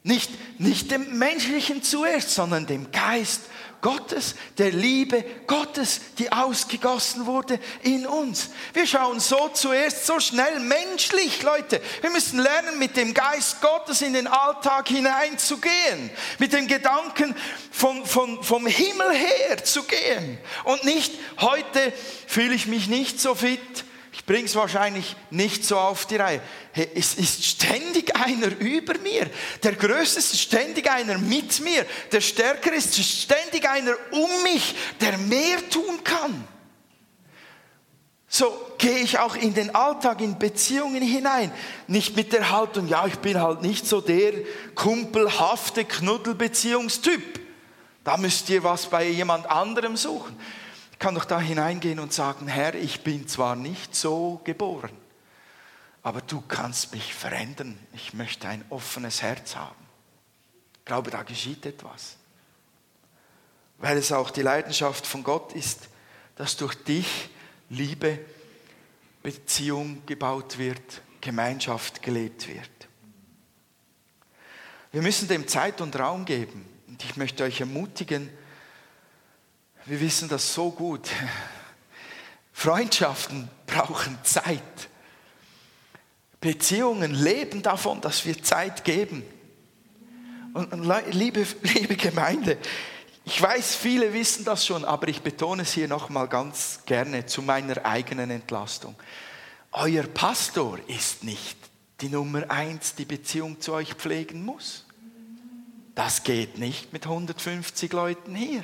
Nicht, 0.02 0.32
nicht 0.60 0.90
dem 0.90 1.20
Menschlichen 1.20 1.84
zuerst, 1.84 2.32
sondern 2.32 2.66
dem 2.66 2.92
Geist 2.92 3.42
Gottes, 3.86 4.34
der 4.58 4.72
Liebe 4.72 5.24
Gottes, 5.46 6.02
die 6.18 6.32
ausgegossen 6.32 7.28
wurde 7.28 7.60
in 7.84 8.08
uns. 8.08 8.50
Wir 8.74 8.88
schauen 8.88 9.20
so 9.20 9.52
zuerst 9.54 10.08
so 10.08 10.20
schnell 10.20 10.60
menschlich, 10.60 11.44
Leute. 11.44 11.80
Wir 12.02 12.10
müssen 12.10 12.40
lernen, 12.40 12.80
mit 12.80 12.98
dem 12.98 13.14
Geist 13.14 13.62
Gottes 13.62 14.02
in 14.02 14.14
den 14.14 14.26
Alltag 14.26 14.88
hineinzugehen, 14.88 16.10
mit 16.40 16.54
dem 16.54 16.66
Gedanken 16.66 17.36
vom, 17.70 18.04
vom, 18.08 18.42
vom 18.42 18.66
Himmel 18.66 19.14
her 19.14 19.64
zu 19.64 19.84
gehen 19.84 20.40
und 20.64 20.84
nicht, 20.84 21.14
heute 21.40 21.94
fühle 22.26 22.56
ich 22.56 22.66
mich 22.66 22.88
nicht 22.88 23.22
so 23.22 23.36
fit, 23.36 23.86
ich 24.16 24.24
bringe 24.24 24.46
es 24.46 24.56
wahrscheinlich 24.56 25.18
nicht 25.30 25.66
so 25.66 25.78
auf 25.78 26.06
die 26.06 26.16
Reihe. 26.16 26.42
Hey, 26.72 26.90
es 26.96 27.16
ist 27.16 27.44
ständig 27.44 28.16
einer 28.16 28.48
über 28.60 28.98
mir. 29.00 29.30
Der 29.62 29.74
Größte 29.74 30.20
ist 30.20 30.40
ständig 30.40 30.90
einer 30.90 31.18
mit 31.18 31.60
mir. 31.60 31.86
Der 32.14 32.22
Stärker 32.22 32.72
ist 32.72 32.96
ständig 32.96 33.68
einer 33.68 33.94
um 34.12 34.44
mich, 34.44 34.74
der 35.02 35.18
mehr 35.18 35.70
tun 35.70 36.02
kann. 36.02 36.48
So 38.30 38.54
gehe 38.78 39.00
ich 39.00 39.20
auch 39.20 39.36
in 39.36 39.54
den 39.54 39.76
Alltag, 39.76 40.22
in 40.22 40.40
Beziehungen 40.40 41.04
hinein. 41.04 41.52
Nicht 41.88 42.16
mit 42.16 42.32
der 42.32 42.52
Haltung, 42.52 42.88
ja, 42.88 43.06
ich 43.06 43.20
bin 43.20 43.42
halt 43.42 43.64
nicht 43.64 43.86
so 43.86 44.00
der 44.00 44.32
kumpelhafte 44.76 45.84
Knuddelbeziehungstyp. 45.84 47.42
Da 48.06 48.16
müsst 48.16 48.50
ihr 48.50 48.64
was 48.64 48.86
bei 48.86 49.10
jemand 49.10 49.50
anderem 49.52 49.98
suchen. 49.98 50.40
Ich 50.96 51.00
kann 51.00 51.14
doch 51.14 51.26
da 51.26 51.42
hineingehen 51.42 52.00
und 52.00 52.14
sagen, 52.14 52.48
Herr, 52.48 52.74
ich 52.74 53.04
bin 53.04 53.28
zwar 53.28 53.58
nicht 53.58 53.94
so 53.94 54.40
geboren, 54.46 54.96
aber 56.04 56.22
du 56.22 56.42
kannst 56.48 56.94
mich 56.94 57.14
verändern. 57.14 57.78
Ich 57.94 58.14
möchte 58.14 58.48
ein 58.48 58.64
offenes 58.70 59.22
Herz 59.22 59.58
haben. 59.58 59.76
Ich 60.80 60.86
glaube, 60.86 61.12
da 61.12 61.24
geschieht 61.24 61.66
etwas. 61.66 62.16
Weil 63.78 63.98
es 63.98 64.14
auch 64.14 64.32
die 64.32 64.42
Leidenschaft 64.42 65.06
von 65.06 65.22
Gott 65.22 65.52
ist, 65.52 65.90
dass 66.38 66.56
durch 66.56 66.76
dich 66.76 67.30
Liebe, 67.70 68.18
Beziehung 69.22 70.06
gebaut 70.06 70.58
wird, 70.58 71.02
Gemeinschaft 71.20 72.02
gelebt 72.04 72.48
wird. 72.48 72.70
Wir 74.94 75.02
müssen 75.02 75.28
dem 75.28 75.46
Zeit 75.46 75.82
und 75.82 76.00
Raum 76.00 76.24
geben. 76.24 76.66
Und 76.88 77.04
ich 77.04 77.18
möchte 77.18 77.44
euch 77.44 77.60
ermutigen, 77.60 78.30
wir 79.86 80.00
wissen 80.00 80.30
das 80.30 80.54
so 80.54 80.72
gut. 80.72 81.10
Freundschaften 82.54 83.50
brauchen 83.68 84.18
Zeit. 84.24 84.62
Beziehungen 86.40 87.14
leben 87.14 87.62
davon, 87.62 88.02
dass 88.02 88.26
wir 88.26 88.42
Zeit 88.42 88.84
geben. 88.84 89.24
Und, 90.54 90.88
liebe, 91.12 91.46
liebe 91.62 91.96
Gemeinde, 91.96 92.58
ich 93.26 93.42
weiß, 93.42 93.76
viele 93.76 94.14
wissen 94.14 94.46
das 94.46 94.66
schon, 94.66 94.86
aber 94.86 95.08
ich 95.08 95.22
betone 95.22 95.64
es 95.64 95.74
hier 95.74 95.88
nochmal 95.88 96.28
ganz 96.28 96.82
gerne 96.86 97.26
zu 97.26 97.42
meiner 97.42 97.84
eigenen 97.86 98.30
Entlastung. 98.30 98.96
Euer 99.72 100.04
Pastor 100.04 100.80
ist 100.88 101.24
nicht 101.24 101.58
die 102.02 102.10
Nummer 102.10 102.50
eins, 102.50 102.96
die 102.96 103.06
Beziehung 103.06 103.60
zu 103.60 103.74
euch 103.74 103.96
pflegen 103.96 104.46
muss. 104.46 104.86
Das 105.96 106.24
geht 106.24 106.58
nicht 106.58 106.94
mit 106.94 107.06
150 107.06 107.92
Leuten 107.92 108.36
hier. 108.36 108.64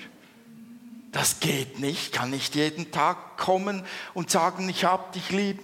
Das 1.11 1.39
geht 1.39 1.79
nicht. 1.79 2.07
Ich 2.07 2.11
kann 2.11 2.29
nicht 2.29 2.55
jeden 2.55 2.91
Tag 2.91 3.37
kommen 3.37 3.85
und 4.13 4.31
sagen, 4.31 4.69
ich 4.69 4.85
hab 4.85 5.11
dich 5.13 5.29
lieb 5.31 5.63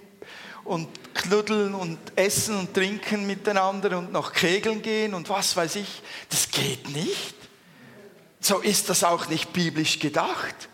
und 0.64 0.88
knuddeln 1.14 1.74
und 1.74 1.98
essen 2.16 2.58
und 2.58 2.74
trinken 2.74 3.26
miteinander 3.26 3.96
und 3.96 4.12
noch 4.12 4.32
kegeln 4.32 4.82
gehen 4.82 5.14
und 5.14 5.30
was 5.30 5.56
weiß 5.56 5.76
ich. 5.76 6.02
Das 6.28 6.50
geht 6.50 6.90
nicht. 6.90 7.34
So 8.40 8.58
ist 8.58 8.90
das 8.90 9.02
auch 9.02 9.28
nicht 9.28 9.52
biblisch 9.52 9.98
gedacht. 9.98 10.68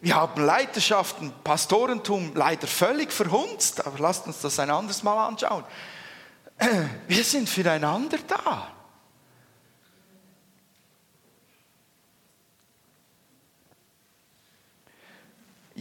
Wir 0.00 0.16
haben 0.16 0.44
Leiterschaften, 0.44 1.32
Pastorentum 1.42 2.32
leider 2.34 2.66
völlig 2.66 3.12
verhunzt, 3.12 3.84
aber 3.84 3.98
lasst 3.98 4.26
uns 4.26 4.40
das 4.40 4.58
ein 4.58 4.70
anderes 4.70 5.02
Mal 5.02 5.26
anschauen. 5.26 5.64
Wir 7.08 7.24
sind 7.24 7.48
füreinander 7.48 8.18
da. 8.26 8.77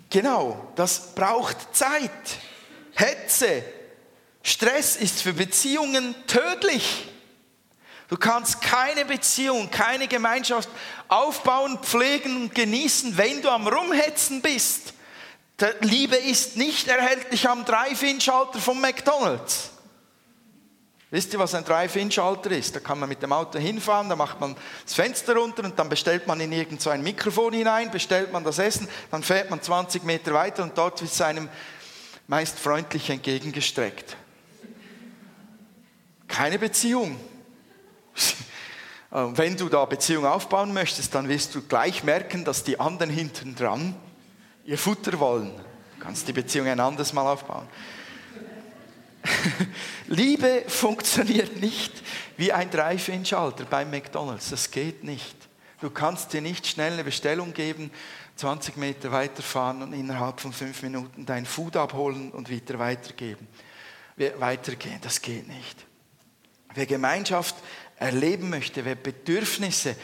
Genau, 0.09 0.71
das 0.75 1.13
braucht 1.13 1.75
Zeit. 1.75 2.11
Hetze, 2.93 3.63
Stress 4.41 4.95
ist 4.95 5.21
für 5.21 5.33
Beziehungen 5.33 6.15
tödlich. 6.27 7.09
Du 8.07 8.15
kannst 8.15 8.61
keine 8.61 9.03
Beziehung, 9.03 9.69
keine 9.69 10.07
Gemeinschaft 10.07 10.69
aufbauen, 11.09 11.79
pflegen 11.83 12.43
und 12.43 12.55
genießen, 12.55 13.17
wenn 13.17 13.41
du 13.41 13.49
am 13.49 13.67
Rumhetzen 13.67 14.41
bist. 14.41 14.93
Die 15.59 15.85
Liebe 15.85 16.15
ist 16.15 16.55
nicht 16.55 16.87
erhältlich 16.87 17.49
am 17.49 17.65
Drive-In-Schalter 17.65 18.59
von 18.59 18.79
McDonald's. 18.79 19.71
Wisst 21.09 21.31
ihr, 21.31 21.39
was 21.39 21.55
ein 21.55 21.63
Drive-In-Schalter 21.63 22.51
ist? 22.51 22.75
Da 22.75 22.81
kann 22.81 22.99
man 22.99 23.07
mit 23.07 23.21
dem 23.21 23.31
Auto 23.31 23.57
hinfahren, 23.57 24.09
da 24.09 24.17
macht 24.17 24.41
man 24.41 24.55
das 24.83 24.93
Fenster 24.93 25.37
runter 25.37 25.63
und 25.63 25.79
dann 25.79 25.87
bestellt 25.87 26.27
man 26.27 26.39
in 26.41 26.51
irgend 26.51 26.81
so 26.81 26.89
ein 26.89 27.01
Mikrofon 27.01 27.53
hinein, 27.53 27.89
bestellt 27.91 28.33
man 28.33 28.43
das 28.43 28.59
Essen, 28.59 28.89
dann 29.09 29.23
fährt 29.23 29.49
man 29.49 29.61
20 29.61 30.03
Meter 30.03 30.33
weiter 30.33 30.63
und 30.63 30.77
dort 30.77 31.01
wird 31.01 31.11
es 31.11 31.21
einem 31.21 31.47
meist 32.27 32.59
freundlich 32.59 33.09
entgegengestreckt. 33.09 34.17
Keine 36.27 36.59
Beziehung. 36.59 37.17
Wenn 39.09 39.55
du 39.55 39.69
da 39.69 39.85
Beziehung 39.85 40.25
aufbauen 40.25 40.73
möchtest, 40.73 41.15
dann 41.15 41.29
wirst 41.29 41.55
du 41.55 41.61
gleich 41.61 42.03
merken, 42.03 42.43
dass 42.43 42.65
die 42.65 42.81
anderen 42.81 43.09
hinten 43.09 43.55
dran 43.55 43.95
ihr 44.65 44.77
Futter 44.77 45.17
wollen. 45.21 45.53
Du 45.97 46.03
kannst 46.03 46.27
die 46.27 46.33
Beziehung 46.33 46.67
ein 46.67 46.81
anderes 46.81 47.13
Mal 47.13 47.25
aufbauen. 47.31 47.67
Liebe 50.07 50.63
funktioniert 50.67 51.61
nicht 51.61 51.91
wie 52.37 52.51
ein 52.51 52.69
Drive-In-Schalter 52.69 53.65
beim 53.65 53.89
McDonald's. 53.89 54.49
Das 54.49 54.71
geht 54.71 55.03
nicht. 55.03 55.35
Du 55.81 55.89
kannst 55.89 56.33
dir 56.33 56.41
nicht 56.41 56.65
schnell 56.65 56.93
eine 56.93 57.03
Bestellung 57.03 57.53
geben, 57.53 57.91
20 58.35 58.77
Meter 58.77 59.11
weiterfahren 59.11 59.81
und 59.83 59.93
innerhalb 59.93 60.39
von 60.39 60.53
fünf 60.53 60.81
Minuten 60.81 61.25
dein 61.25 61.45
Food 61.45 61.75
abholen 61.75 62.31
und 62.31 62.49
wieder 62.49 62.79
weitergeben. 62.79 63.47
Weitergehen, 64.15 64.99
das 65.01 65.21
geht 65.21 65.47
nicht. 65.47 65.85
Wer 66.73 66.85
Gemeinschaft 66.85 67.55
erleben 67.97 68.49
möchte, 68.49 68.85
wer 68.85 68.95
Bedürfnisse 68.95 69.95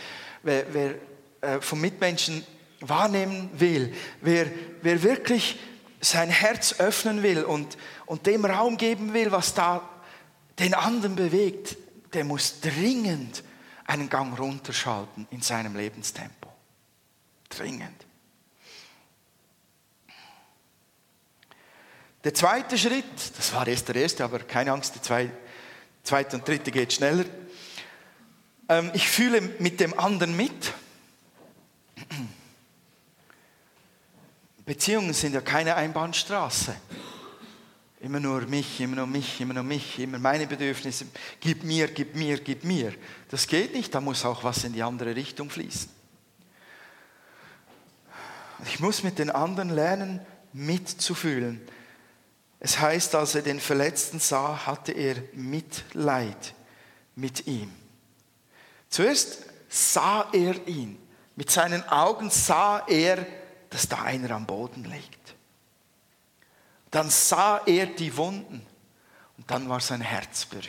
wer, 0.44 0.66
wer 0.74 0.96
äh, 1.42 1.62
von 1.62 1.82
Mitmenschen 1.82 2.46
wahrnehmen 2.82 3.50
will, 3.54 3.94
wer, 4.22 4.46
wer 4.82 5.02
wirklich 5.04 5.58
sein 6.02 6.30
Herz 6.30 6.80
öffnen 6.80 7.24
will 7.24 7.44
und, 7.44 7.78
und 8.14 8.28
dem 8.28 8.46
Raum 8.46 8.78
geben 8.78 9.12
will, 9.16 9.32
was 9.32 9.56
da 9.56 9.90
den 10.60 10.76
anderen 10.76 11.16
bewegt, 11.16 11.76
der 12.14 12.24
muss 12.24 12.60
dringend 12.62 13.44
einen 13.86 14.08
Gang 14.08 14.38
runterschalten 14.38 15.26
in 15.32 15.42
seinem 15.42 15.76
Lebenstempo. 15.76 16.54
Dringend. 17.50 18.06
Der 22.24 22.36
zweite 22.36 22.78
Schritt, 22.78 23.36
das 23.36 23.52
war 23.52 23.66
erst 23.66 23.88
der 23.88 23.96
erste, 23.96 24.24
aber 24.24 24.38
keine 24.38 24.74
Angst, 24.74 24.94
der 24.94 25.32
zweite 26.04 26.36
und 26.36 26.48
dritte 26.48 26.70
geht 26.70 26.94
schneller. 26.94 27.26
Ähm, 28.70 28.92
ich 28.94 29.10
fühle 29.10 29.42
mit 29.58 29.80
dem 29.80 29.98
anderen 29.98 30.38
mit. 30.38 30.72
Beziehungen 34.68 35.14
sind 35.14 35.34
ja 35.34 35.42
keine 35.42 35.74
Einbahnstraße. 35.74 36.76
Immer 38.04 38.20
nur 38.20 38.42
mich, 38.42 38.80
immer 38.82 38.98
nur 38.98 39.08
mich, 39.08 39.42
immer 39.42 39.56
nur 39.56 39.64
mich, 39.64 39.98
immer 39.98 40.20
meine 40.20 40.46
Bedürfnisse. 40.46 41.06
Gib 41.40 41.64
mir, 41.64 41.88
gib 41.88 42.16
mir, 42.16 42.38
gib 42.38 42.64
mir. 42.64 42.94
Das 43.30 43.48
geht 43.48 43.74
nicht, 43.74 43.96
da 43.96 44.02
muss 44.02 44.24
auch 44.26 44.44
was 44.44 44.64
in 44.64 44.74
die 44.74 44.84
andere 44.84 45.16
Richtung 45.16 45.50
fließen. 45.50 45.90
Ich 48.66 48.80
muss 48.80 49.02
mit 49.02 49.18
den 49.18 49.32
anderen 49.32 49.70
lernen, 49.70 50.20
mitzufühlen. 50.52 51.62
Es 52.60 52.80
heißt, 52.80 53.16
als 53.16 53.34
er 53.34 53.42
den 53.42 53.60
Verletzten 53.60 54.20
sah, 54.20 54.68
hatte 54.68 54.92
er 54.92 55.16
Mitleid 55.34 56.54
mit 57.16 57.48
ihm. 57.48 57.72
Zuerst 58.90 59.46
sah 59.68 60.30
er 60.32 60.68
ihn. 60.68 61.00
Mit 61.36 61.50
seinen 61.50 61.88
Augen 61.88 62.30
sah 62.30 62.86
er 62.88 63.26
dass 63.74 63.90
da 63.90 64.04
einer 64.04 64.30
am 64.32 64.46
Boden 64.46 64.84
liegt. 64.84 65.23
Dann 66.94 67.10
sah 67.10 67.60
er 67.66 67.88
die 67.88 68.16
Wunden 68.16 68.64
und 69.38 69.50
dann 69.50 69.68
war 69.68 69.80
sein 69.80 70.02
Herz 70.02 70.46
berührt. 70.46 70.68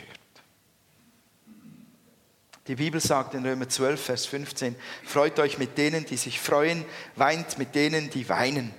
Die 2.67 2.75
Bibel 2.75 2.99
sagt 2.99 3.35
in 3.35 3.45
Römer 3.45 3.69
12, 3.69 4.03
Vers 4.03 4.25
15, 4.25 4.75
freut 5.03 5.37
euch 5.39 5.59
mit 5.59 5.77
denen, 5.77 6.03
die 6.07 6.17
sich 6.17 6.39
freuen, 6.39 6.83
weint 7.15 7.59
mit 7.59 7.75
denen, 7.75 8.09
die 8.09 8.27
weinen. 8.27 8.73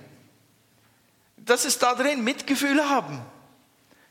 Das 1.37 1.63
ist 1.63 1.81
da 1.81 1.95
drin, 1.95 2.21
Mitgefühl 2.21 2.83
haben, 2.89 3.21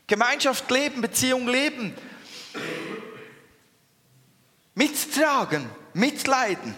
Gemeinschaft 0.07 0.71
leben, 0.71 1.01
Beziehung 1.01 1.47
leben, 1.47 1.93
mittragen, 4.73 5.69
mitleiden. 5.93 6.73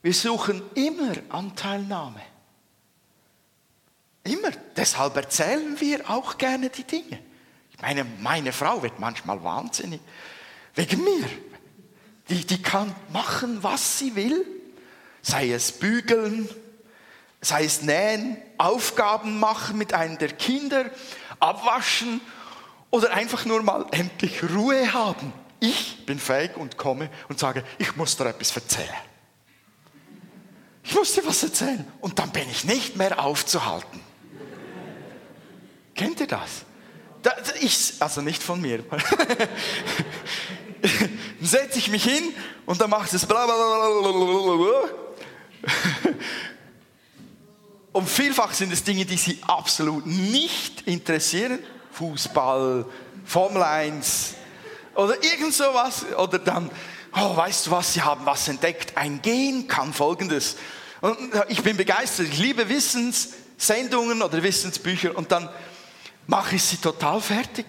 Wir 0.00 0.14
suchen 0.14 0.62
immer 0.76 1.14
Anteilnahme. 1.28 2.22
Immer. 4.28 4.50
Deshalb 4.76 5.16
erzählen 5.16 5.80
wir 5.80 6.08
auch 6.10 6.38
gerne 6.38 6.70
die 6.70 6.84
Dinge. 6.84 7.18
Ich 7.70 7.80
meine, 7.80 8.04
meine 8.20 8.52
Frau 8.52 8.82
wird 8.82 8.98
manchmal 8.98 9.42
wahnsinnig. 9.42 10.00
Wegen 10.74 11.02
mir. 11.02 11.24
Die, 12.28 12.44
die 12.46 12.62
kann 12.62 12.94
machen, 13.12 13.62
was 13.62 13.98
sie 13.98 14.14
will. 14.14 14.44
Sei 15.22 15.50
es 15.50 15.72
bügeln, 15.72 16.48
sei 17.40 17.64
es 17.64 17.82
nähen, 17.82 18.36
Aufgaben 18.58 19.38
machen 19.38 19.78
mit 19.78 19.94
einem 19.94 20.18
der 20.18 20.32
Kinder, 20.32 20.90
abwaschen 21.40 22.20
oder 22.90 23.12
einfach 23.12 23.44
nur 23.44 23.62
mal 23.62 23.86
endlich 23.90 24.42
Ruhe 24.42 24.92
haben. 24.92 25.32
Ich 25.60 26.06
bin 26.06 26.18
fähig 26.18 26.56
und 26.56 26.76
komme 26.76 27.10
und 27.28 27.38
sage, 27.38 27.64
ich 27.78 27.96
muss 27.96 28.16
dir 28.16 28.26
etwas 28.26 28.54
erzählen. 28.54 28.88
Ich 30.84 30.94
muss 30.94 31.12
dir 31.12 31.26
was 31.26 31.42
erzählen. 31.42 31.86
Und 32.00 32.18
dann 32.18 32.30
bin 32.30 32.48
ich 32.48 32.64
nicht 32.64 32.96
mehr 32.96 33.22
aufzuhalten. 33.22 34.00
Kennt 35.98 36.20
ihr 36.20 36.28
das? 36.28 36.64
Da, 37.22 37.32
ich, 37.60 37.94
also 37.98 38.20
nicht 38.20 38.40
von 38.40 38.60
mir. 38.60 38.84
dann 40.80 41.08
setze 41.42 41.80
ich 41.80 41.90
mich 41.90 42.04
hin 42.04 42.32
und 42.66 42.80
dann 42.80 42.88
macht 42.88 43.12
es 43.12 43.26
bla 43.26 43.46
bla 43.46 43.56
bla 43.56 44.68
Und 47.90 48.08
vielfach 48.08 48.52
sind 48.52 48.72
es 48.72 48.84
Dinge, 48.84 49.04
die 49.06 49.16
sie 49.16 49.40
absolut 49.44 50.06
nicht 50.06 50.82
interessieren. 50.82 51.58
Fußball, 51.90 52.86
Formel 53.24 53.64
1 53.64 54.34
oder 54.94 55.20
irgend 55.24 55.52
sowas. 55.52 56.06
Oder 56.16 56.38
dann, 56.38 56.70
oh, 57.12 57.36
weißt 57.36 57.66
du 57.66 57.72
was, 57.72 57.94
sie 57.94 58.02
haben 58.02 58.24
was 58.24 58.46
entdeckt. 58.46 58.96
Ein 58.96 59.20
Gen 59.20 59.66
kann 59.66 59.92
folgendes. 59.92 60.58
Und 61.00 61.18
ich 61.48 61.64
bin 61.64 61.76
begeistert, 61.76 62.28
ich 62.28 62.38
liebe 62.38 62.68
Wissens, 62.68 63.30
Sendungen 63.56 64.22
oder 64.22 64.40
Wissensbücher 64.44 65.16
und 65.16 65.32
dann 65.32 65.48
mache 66.28 66.56
ich 66.56 66.62
sie 66.62 66.76
total 66.76 67.20
fertig, 67.20 67.66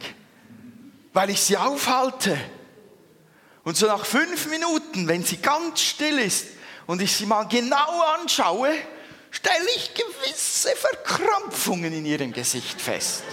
weil 1.13 1.31
ich 1.31 1.41
sie 1.41 1.57
aufhalte. 1.57 2.37
Und 3.63 3.77
so 3.77 3.87
nach 3.87 4.05
fünf 4.05 4.47
Minuten, 4.47 5.07
wenn 5.07 5.23
sie 5.23 5.37
ganz 5.37 5.81
still 5.81 6.19
ist 6.19 6.47
und 6.85 7.01
ich 7.01 7.15
sie 7.15 7.25
mal 7.25 7.45
genau 7.45 8.01
anschaue, 8.19 8.71
stelle 9.31 9.67
ich 9.75 9.93
gewisse 9.93 10.75
Verkrampfungen 10.75 11.93
in 11.93 12.05
ihrem 12.05 12.33
Gesicht 12.33 12.79
fest. 12.81 13.23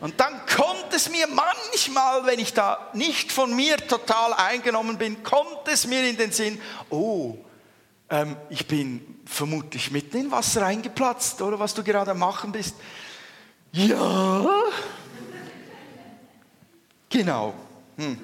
Und 0.00 0.20
dann 0.20 0.40
kommt 0.46 0.92
es 0.92 1.10
mir 1.10 1.26
manchmal, 1.26 2.26
wenn 2.26 2.38
ich 2.38 2.52
da 2.52 2.90
nicht 2.92 3.32
von 3.32 3.54
mir 3.54 3.76
total 3.76 4.34
eingenommen 4.34 4.98
bin, 4.98 5.22
kommt 5.22 5.66
es 5.66 5.86
mir 5.86 6.06
in 6.08 6.16
den 6.16 6.32
Sinn, 6.32 6.60
oh, 6.90 7.36
ähm, 8.10 8.36
ich 8.50 8.66
bin 8.66 9.20
vermutlich 9.24 9.90
mitten 9.90 10.16
in 10.18 10.30
Wasser 10.30 10.62
reingeplatzt 10.62 11.40
oder 11.42 11.58
was 11.58 11.74
du 11.74 11.82
gerade 11.82 12.10
am 12.10 12.18
machen 12.18 12.52
bist. 12.52 12.74
Ja, 13.72 14.64
genau. 17.08 17.54
Hm. 17.96 18.18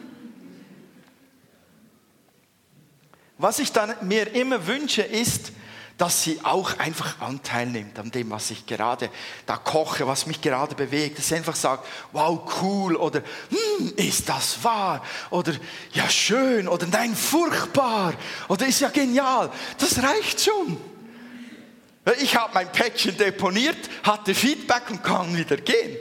Was 3.39 3.59
ich 3.59 3.71
dann 3.71 3.95
mir 4.03 4.35
immer 4.35 4.67
wünsche, 4.67 5.03
ist, 5.03 5.53
dass 5.99 6.23
sie 6.23 6.41
auch 6.43 6.79
einfach 6.79 7.21
Anteil 7.21 7.67
nimmt 7.67 7.99
an 7.99 8.11
dem, 8.11 8.31
was 8.31 8.51
ich 8.51 8.67
gerade 8.67 9.09
da 9.47 9.57
koche, 9.57 10.07
was 10.07 10.27
mich 10.27 10.41
gerade 10.41 10.75
bewegt. 10.75 11.19
Dass 11.19 11.29
sie 11.29 11.37
einfach 11.37 11.57
sagt, 11.57 11.87
wow, 12.13 12.41
cool 12.61 12.97
oder 12.97 13.23
hm, 13.49 13.95
ist 13.97 14.29
das 14.29 14.63
wahr 14.63 15.03
oder 15.31 15.53
ja 15.93 16.09
schön 16.11 16.69
oder 16.69 16.87
nein, 16.87 17.15
furchtbar 17.15 18.15
oder 18.49 18.67
ist 18.67 18.81
ja 18.81 18.89
genial. 18.89 19.51
Das 19.79 20.03
reicht 20.03 20.41
schon. 20.41 20.77
Ich 22.21 22.37
habe 22.37 22.55
mein 22.55 22.71
Päckchen 22.71 23.17
deponiert, 23.17 23.91
hatte 24.05 24.35
Feedback 24.35 24.91
und 24.91 25.03
kann 25.03 25.37
wieder 25.37 25.57
gehen. 25.57 25.97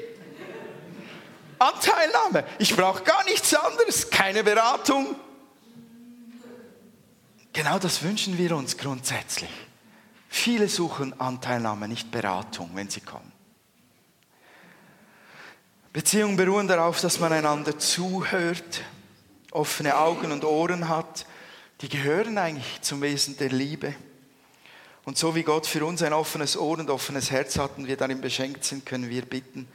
Anteilnahme. 1.58 2.46
Ich 2.60 2.76
brauche 2.76 3.04
gar 3.04 3.24
nichts 3.24 3.54
anderes, 3.54 4.10
keine 4.10 4.44
Beratung. 4.44 5.16
Genau 7.54 7.80
das 7.80 8.04
wünschen 8.04 8.38
wir 8.38 8.56
uns 8.56 8.78
grundsätzlich. 8.78 9.50
Viele 10.30 10.68
suchen 10.68 11.20
Anteilnahme, 11.20 11.88
nicht 11.88 12.12
Beratung, 12.12 12.72
wenn 12.74 12.90
sie 12.90 13.02
kommen. 13.02 13.32
Beziehungen 15.94 16.36
beruhen 16.36 16.68
darauf, 16.68 17.00
dass 17.00 17.20
man 17.20 17.32
einander 17.32 17.80
zuhört, 17.80 18.82
offene 19.52 19.98
Augen 19.98 20.34
und 20.34 20.44
Ohren 20.44 20.90
hat. 20.90 21.26
Die 21.80 21.88
gehören 21.88 22.38
eigentlich 22.38 22.82
zum 22.82 23.02
Wesen 23.02 23.38
der 23.38 23.50
Liebe. 23.50 23.96
Und 25.06 25.20
so 25.20 25.36
wie 25.36 25.44
Gott 25.44 25.68
für 25.68 25.86
uns 25.86 26.02
ein 26.02 26.14
offenes 26.14 26.58
Ohr 26.58 26.80
und 26.80 26.90
offenes 26.90 27.30
Herz 27.30 27.60
hat 27.60 27.78
und 27.78 27.88
wir 27.88 27.96
darin 27.96 28.22
beschenkt 28.22 28.64
sind, 28.64 28.88
können 28.88 29.10
wir 29.10 29.22
bitten, 29.22 29.68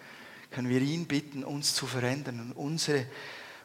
können 0.50 0.68
wir 0.68 0.80
ihn 0.80 1.06
bitten, 1.06 1.44
uns 1.44 1.72
zu 1.74 1.86
verändern 1.86 2.40
und 2.40 2.52
unsere, 2.52 3.06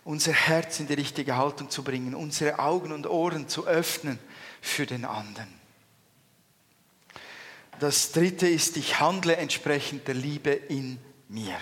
unser 0.03 0.31
Herz 0.31 0.79
in 0.79 0.87
die 0.87 0.93
richtige 0.93 1.35
Haltung 1.35 1.71
zu 1.71 1.83
bringen, 1.83 2.13
unsere 2.13 2.59
Augen 2.59 2.91
und 2.91 3.07
Ohren 3.07 3.49
zu 3.49 3.65
öffnen 3.65 4.19
für 4.61 4.85
den 4.85 5.05
anderen. 5.05 5.51
Das 7.79 8.11
dritte 8.11 8.47
ist, 8.47 8.77
ich 8.77 8.99
handle 8.99 9.35
entsprechend 9.35 10.07
der 10.07 10.15
Liebe 10.15 10.51
in 10.51 10.99
mir. 11.27 11.57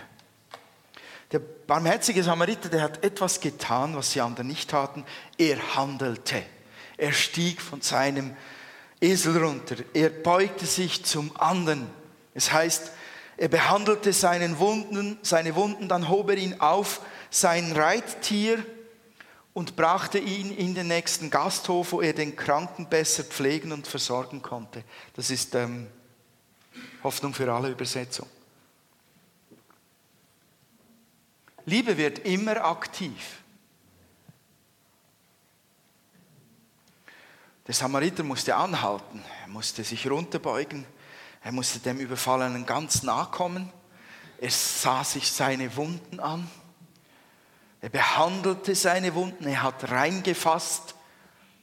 Der 1.31 1.39
barmherzige 1.39 2.23
Samariter, 2.23 2.67
der 2.67 2.81
hat 2.81 3.03
etwas 3.05 3.39
getan, 3.39 3.95
was 3.95 4.11
die 4.11 4.21
anderen 4.21 4.47
nicht 4.47 4.69
taten. 4.69 5.05
Er 5.37 5.75
handelte. 5.75 6.43
Er 6.97 7.13
stieg 7.13 7.61
von 7.61 7.81
seinem 7.81 8.35
Esel 9.03 9.37
runter. 9.37 9.75
Er 9.93 10.09
beugte 10.09 10.65
sich 10.65 11.03
zum 11.03 11.35
anderen. 11.37 11.89
Es 12.33 12.51
heißt, 12.51 12.91
er 13.35 13.49
behandelte 13.49 14.13
seinen 14.13 14.59
Wunden, 14.59 15.17
seine 15.21 15.55
Wunden, 15.55 15.89
dann 15.89 16.07
hob 16.07 16.29
er 16.29 16.37
ihn 16.37 16.59
auf, 16.61 17.01
sein 17.29 17.73
Reittier, 17.73 18.63
und 19.53 19.75
brachte 19.75 20.17
ihn 20.17 20.55
in 20.55 20.73
den 20.73 20.87
nächsten 20.87 21.29
Gasthof, 21.29 21.91
wo 21.91 22.01
er 22.01 22.13
den 22.13 22.35
Kranken 22.35 22.87
besser 22.87 23.23
pflegen 23.23 23.71
und 23.71 23.85
versorgen 23.85 24.41
konnte. 24.41 24.83
Das 25.15 25.29
ist 25.29 25.53
ähm, 25.53 25.87
Hoffnung 27.03 27.33
für 27.35 27.51
alle 27.53 27.69
Übersetzung. 27.69 28.27
Liebe 31.65 31.97
wird 31.97 32.19
immer 32.19 32.65
aktiv. 32.65 33.42
Der 37.67 37.73
Samariter 37.73 38.23
musste 38.23 38.55
anhalten, 38.55 39.23
er 39.41 39.47
musste 39.47 39.83
sich 39.83 40.09
runterbeugen, 40.09 40.85
er 41.41 41.51
musste 41.53 41.79
dem 41.79 41.99
Überfallenen 41.99 42.65
ganz 42.65 43.03
nahe 43.03 43.27
kommen, 43.27 43.71
er 44.39 44.51
sah 44.51 45.03
sich 45.03 45.31
seine 45.31 45.75
Wunden 45.77 46.19
an, 46.19 46.49
er 47.79 47.89
behandelte 47.89 48.75
seine 48.75 49.15
Wunden, 49.15 49.47
er 49.47 49.63
hat 49.63 49.89
reingefasst 49.89 50.95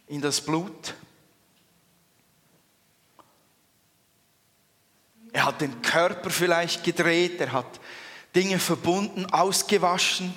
in 0.07 0.21
das 0.21 0.41
Blut. 0.41 0.95
Er 5.33 5.45
hat 5.47 5.61
den 5.61 5.83
Körper 5.83 6.31
vielleicht 6.31 6.83
gedreht, 6.83 7.41
er 7.41 7.53
hat 7.53 7.81
Dinge 8.35 8.59
verbunden, 8.59 9.27
ausgewaschen. 9.27 10.35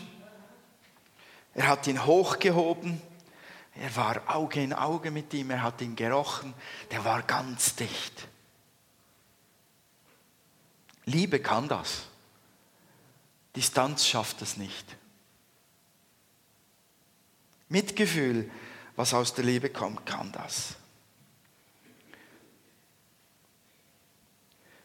Er 1.55 1.67
hat 1.67 1.87
ihn 1.87 2.05
hochgehoben. 2.05 3.01
Er 3.75 3.95
war 3.95 4.21
Auge 4.35 4.61
in 4.61 4.73
Auge 4.73 5.09
mit 5.09 5.33
ihm, 5.33 5.49
er 5.49 5.63
hat 5.63 5.81
ihn 5.81 5.95
gerochen. 5.95 6.53
Der 6.91 7.03
war 7.03 7.23
ganz 7.23 7.75
dicht. 7.75 8.27
Liebe 11.05 11.39
kann 11.39 11.67
das. 11.67 12.07
Distanz 13.55 14.05
schafft 14.05 14.41
es 14.41 14.57
nicht. 14.57 14.97
Mitgefühl, 17.69 18.49
was 18.95 19.13
aus 19.13 19.33
der 19.33 19.43
Liebe 19.43 19.69
kommt, 19.69 20.05
kann 20.05 20.31
das. 20.31 20.75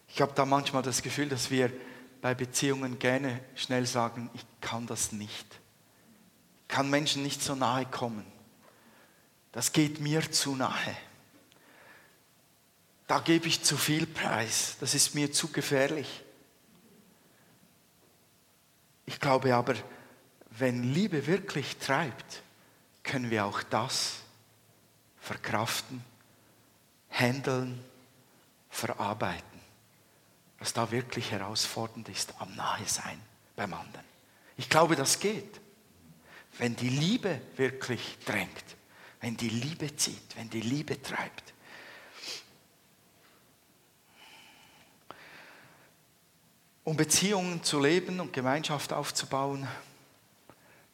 Ich 0.09 0.23
habe 0.23 0.33
da 0.35 0.45
manchmal 0.45 0.83
das 0.83 1.03
Gefühl, 1.03 1.29
dass 1.29 1.51
wir 1.51 1.71
bei 2.21 2.35
Beziehungen 2.35 2.99
gerne 2.99 3.41
schnell 3.55 3.87
sagen, 3.87 4.31
ich 4.35 4.45
kann 4.61 4.87
das 4.87 5.13
nicht. 5.13 5.47
Ich 6.63 6.69
kann 6.69 6.91
Menschen 6.91 7.23
nicht 7.23 7.43
so 7.43 7.55
nahe 7.55 7.87
kommen. 7.87 8.25
Das 9.53 9.73
geht 9.73 10.01
mir 10.01 10.31
zu 10.31 10.55
nahe. 10.55 10.97
Da 13.07 13.21
gebe 13.21 13.49
ich 13.49 13.63
zu 13.63 13.77
viel 13.77 14.07
Preis. 14.07 14.77
Das 14.81 14.95
ist 14.95 15.15
mir 15.15 15.33
zu 15.33 15.49
gefährlich. 15.49 16.23
Ich 19.07 19.19
glaube 19.21 19.55
aber, 19.55 19.75
wenn 20.51 20.93
Liebe 20.93 21.27
wirklich 21.27 21.79
treibt, 21.79 22.43
können 23.03 23.31
wir 23.31 23.47
auch 23.47 23.63
das 23.63 24.17
verkraften, 25.21 26.05
handeln, 27.11 27.83
verarbeiten 28.69 29.59
was 30.59 30.73
da 30.73 30.91
wirklich 30.91 31.31
herausfordernd 31.31 32.09
ist, 32.09 32.35
am 32.41 32.55
Nahe 32.55 32.87
sein 32.87 33.21
beim 33.57 33.73
anderen. 33.75 34.05
Ich 34.57 34.69
glaube, 34.69 34.97
das 34.97 35.21
geht. 35.21 35.61
Wenn 36.59 36.75
die 36.75 36.89
Liebe 36.89 37.41
wirklich 37.57 38.19
drängt, 38.25 38.65
wenn 39.21 39.37
die 39.37 39.49
Liebe 39.49 39.95
zieht, 39.97 40.37
wenn 40.37 40.51
die 40.51 40.61
Liebe 40.61 41.01
treibt. 41.01 41.55
Um 46.85 46.97
Beziehungen 46.97 47.63
zu 47.63 47.81
leben 47.81 48.21
und 48.21 48.33
Gemeinschaft 48.33 48.93
aufzubauen, 48.93 49.69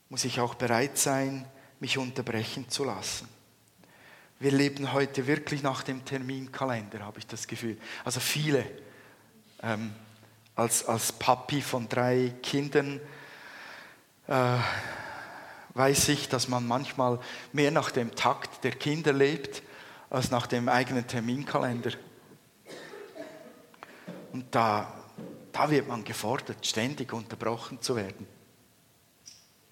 muss 0.08 0.24
ich 0.24 0.40
auch 0.40 0.54
bereit 0.54 0.98
sein, 0.98 1.46
mich 1.78 1.98
unterbrechen 1.98 2.68
zu 2.68 2.84
lassen. 2.84 3.28
Wir 4.40 4.50
leben 4.50 4.92
heute 4.92 5.26
wirklich 5.26 5.62
nach 5.62 5.82
dem 5.82 6.04
Terminkalender, 6.04 7.00
habe 7.00 7.18
ich 7.18 7.26
das 7.26 7.46
Gefühl. 7.46 7.78
Also 8.04 8.20
viele 8.20 8.64
ähm, 9.62 9.94
als, 10.56 10.84
als 10.84 11.12
Papi 11.12 11.62
von 11.62 11.88
drei 11.88 12.34
Kindern 12.42 13.00
äh, 14.26 14.56
weiß 15.74 16.08
ich, 16.08 16.28
dass 16.28 16.48
man 16.48 16.66
manchmal 16.66 17.18
mehr 17.52 17.70
nach 17.70 17.90
dem 17.90 18.14
Takt 18.14 18.64
der 18.64 18.72
Kinder 18.72 19.12
lebt, 19.12 19.62
als 20.08 20.30
nach 20.30 20.46
dem 20.46 20.68
eigenen 20.68 21.06
Terminkalender. 21.06 21.92
Und 24.32 24.46
da, 24.54 24.92
da 25.52 25.70
wird 25.70 25.88
man 25.88 26.04
gefordert, 26.04 26.64
ständig 26.66 27.12
unterbrochen 27.12 27.82
zu 27.82 27.96
werden. 27.96 28.26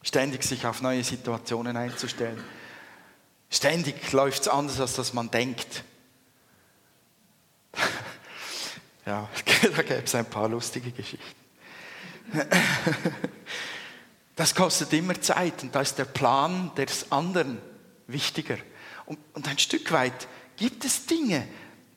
Ständig 0.02 0.42
sich 0.42 0.66
auf 0.66 0.82
neue 0.82 1.04
Situationen 1.04 1.76
einzustellen. 1.76 2.42
Ständig 3.50 4.10
läuft 4.12 4.42
es 4.42 4.48
anders, 4.48 4.80
als 4.80 4.94
dass 4.94 5.12
man 5.12 5.30
denkt. 5.30 5.84
Ja, 9.04 9.28
da 9.44 9.82
gäbe 9.82 10.04
es 10.04 10.14
ein 10.14 10.26
paar 10.26 10.48
lustige 10.48 10.92
Geschichten. 10.92 11.26
Das 14.36 14.54
kostet 14.54 14.92
immer 14.92 15.20
Zeit 15.20 15.62
und 15.62 15.74
da 15.74 15.80
ist 15.80 15.98
der 15.98 16.06
Plan 16.06 16.70
des 16.76 17.12
anderen 17.12 17.58
wichtiger. 18.06 18.56
Und, 19.04 19.18
und 19.34 19.48
ein 19.48 19.58
Stück 19.58 19.92
weit 19.92 20.28
gibt 20.56 20.84
es 20.84 21.06
Dinge, 21.06 21.46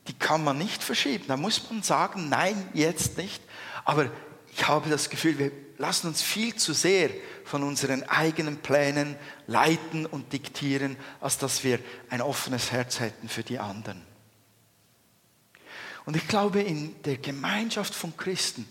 die 0.07 0.13
kann 0.13 0.43
man 0.43 0.57
nicht 0.57 0.83
verschieben. 0.83 1.25
Da 1.27 1.38
muss 1.38 1.69
man 1.69 1.81
sagen, 1.81 2.29
nein, 2.29 2.69
jetzt 2.73 3.17
nicht. 3.17 3.41
Aber 3.86 4.09
ich 4.51 4.67
habe 4.67 4.89
das 4.89 5.09
Gefühl, 5.09 5.39
wir 5.39 5.51
lassen 5.77 6.07
uns 6.07 6.21
viel 6.21 6.55
zu 6.55 6.73
sehr 6.73 7.09
von 7.43 7.63
unseren 7.63 8.03
eigenen 8.03 8.57
Plänen 8.57 9.15
leiten 9.47 10.05
und 10.05 10.31
diktieren, 10.33 10.97
als 11.21 11.38
dass 11.38 11.63
wir 11.63 11.79
ein 12.09 12.21
offenes 12.21 12.71
Herz 12.71 12.99
hätten 12.99 13.29
für 13.29 13.43
die 13.43 13.59
anderen. 13.59 14.01
Und 16.05 16.15
ich 16.15 16.27
glaube, 16.27 16.61
in 16.61 17.01
der 17.03 17.17
Gemeinschaft 17.17 17.93
von 17.93 18.15
Christen, 18.15 18.67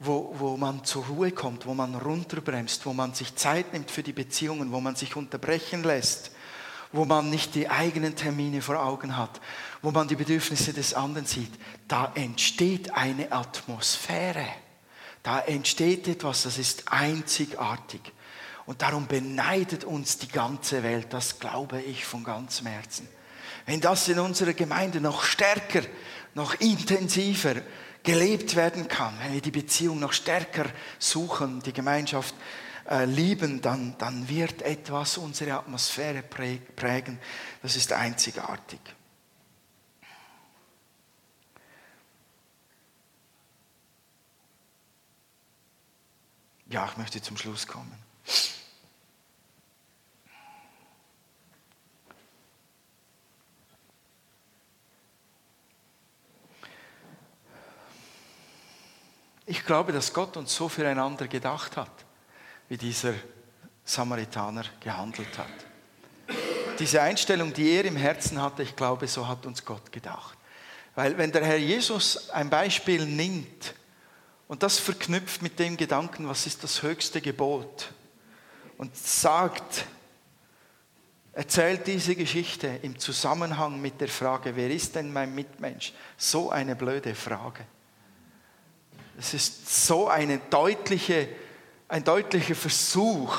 wo, 0.00 0.34
wo 0.38 0.56
man 0.56 0.82
zur 0.82 1.04
Ruhe 1.06 1.30
kommt, 1.30 1.66
wo 1.66 1.74
man 1.74 1.94
runterbremst, 1.94 2.86
wo 2.86 2.94
man 2.94 3.12
sich 3.12 3.36
Zeit 3.36 3.74
nimmt 3.74 3.90
für 3.90 4.02
die 4.02 4.14
Beziehungen, 4.14 4.72
wo 4.72 4.80
man 4.80 4.96
sich 4.96 5.14
unterbrechen 5.14 5.84
lässt, 5.84 6.32
wo 6.90 7.04
man 7.04 7.28
nicht 7.28 7.54
die 7.54 7.68
eigenen 7.68 8.16
Termine 8.16 8.62
vor 8.62 8.82
Augen 8.82 9.18
hat, 9.18 9.40
wo 9.82 9.90
man 9.90 10.08
die 10.08 10.16
Bedürfnisse 10.16 10.72
des 10.72 10.94
anderen 10.94 11.26
sieht, 11.26 11.52
da 11.86 12.12
entsteht 12.14 12.94
eine 12.94 13.30
Atmosphäre. 13.30 14.46
Da 15.22 15.40
entsteht 15.40 16.08
etwas, 16.08 16.44
das 16.44 16.56
ist 16.56 16.90
einzigartig. 16.90 18.00
Und 18.64 18.80
darum 18.80 19.06
beneidet 19.06 19.84
uns 19.84 20.16
die 20.16 20.28
ganze 20.28 20.82
Welt, 20.82 21.08
das 21.10 21.40
glaube 21.40 21.82
ich 21.82 22.06
von 22.06 22.24
ganzem 22.24 22.68
Herzen. 22.68 23.06
Wenn 23.66 23.82
das 23.82 24.08
in 24.08 24.18
unserer 24.18 24.54
Gemeinde 24.54 25.02
noch 25.02 25.24
stärker, 25.24 25.82
noch 26.34 26.54
intensiver 26.54 27.56
gelebt 28.02 28.56
werden 28.56 28.88
kann, 28.88 29.18
wenn 29.20 29.34
wir 29.34 29.40
die 29.40 29.50
Beziehung 29.50 29.98
noch 30.00 30.12
stärker 30.12 30.66
suchen, 30.98 31.62
die 31.62 31.72
Gemeinschaft 31.72 32.34
äh, 32.88 33.04
lieben, 33.04 33.60
dann, 33.60 33.96
dann 33.98 34.28
wird 34.28 34.62
etwas 34.62 35.18
unsere 35.18 35.54
Atmosphäre 35.54 36.22
prägen. 36.22 37.18
Das 37.62 37.76
ist 37.76 37.92
einzigartig. 37.92 38.80
Ja, 46.68 46.88
ich 46.88 46.96
möchte 46.96 47.20
zum 47.20 47.36
Schluss 47.36 47.66
kommen. 47.66 47.92
Ich 59.50 59.66
glaube, 59.66 59.92
dass 59.92 60.14
Gott 60.14 60.36
uns 60.36 60.54
so 60.54 60.68
füreinander 60.68 61.26
gedacht 61.26 61.76
hat, 61.76 61.90
wie 62.68 62.76
dieser 62.76 63.14
Samaritaner 63.84 64.62
gehandelt 64.78 65.36
hat. 65.36 65.48
Diese 66.78 67.02
Einstellung, 67.02 67.52
die 67.52 67.68
er 67.72 67.84
im 67.84 67.96
Herzen 67.96 68.40
hatte, 68.40 68.62
ich 68.62 68.76
glaube, 68.76 69.08
so 69.08 69.26
hat 69.26 69.46
uns 69.46 69.64
Gott 69.64 69.90
gedacht. 69.90 70.38
Weil 70.94 71.18
wenn 71.18 71.32
der 71.32 71.44
Herr 71.44 71.56
Jesus 71.56 72.30
ein 72.30 72.48
Beispiel 72.48 73.04
nimmt, 73.04 73.74
und 74.46 74.62
das 74.62 74.78
verknüpft 74.78 75.42
mit 75.42 75.58
dem 75.58 75.76
Gedanken, 75.76 76.28
was 76.28 76.46
ist 76.46 76.62
das 76.62 76.84
höchste 76.84 77.20
Gebot? 77.20 77.92
Und 78.78 78.96
sagt, 78.96 79.84
erzählt 81.32 81.88
diese 81.88 82.14
Geschichte 82.14 82.68
im 82.82 83.00
Zusammenhang 83.00 83.80
mit 83.80 84.00
der 84.00 84.08
Frage, 84.08 84.54
wer 84.54 84.70
ist 84.70 84.94
denn 84.94 85.12
mein 85.12 85.34
Mitmensch? 85.34 85.92
So 86.16 86.50
eine 86.50 86.76
blöde 86.76 87.16
Frage. 87.16 87.66
Es 89.20 89.34
ist 89.34 89.86
so 89.86 90.08
eine 90.08 90.38
deutliche, 90.38 91.28
ein 91.88 92.04
deutlicher 92.04 92.54
Versuch, 92.54 93.36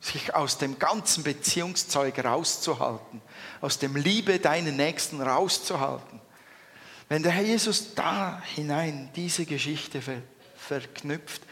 sich 0.00 0.34
aus 0.34 0.56
dem 0.56 0.78
ganzen 0.78 1.22
Beziehungszeug 1.22 2.24
rauszuhalten, 2.24 3.20
aus 3.60 3.78
dem 3.78 3.94
Liebe 3.94 4.38
deinen 4.38 4.76
Nächsten 4.76 5.20
rauszuhalten. 5.20 6.22
Wenn 7.10 7.22
der 7.22 7.32
Herr 7.32 7.42
Jesus 7.42 7.94
da 7.94 8.40
hinein 8.54 9.10
diese 9.16 9.44
Geschichte 9.44 10.00
verknüpft, 10.56 11.42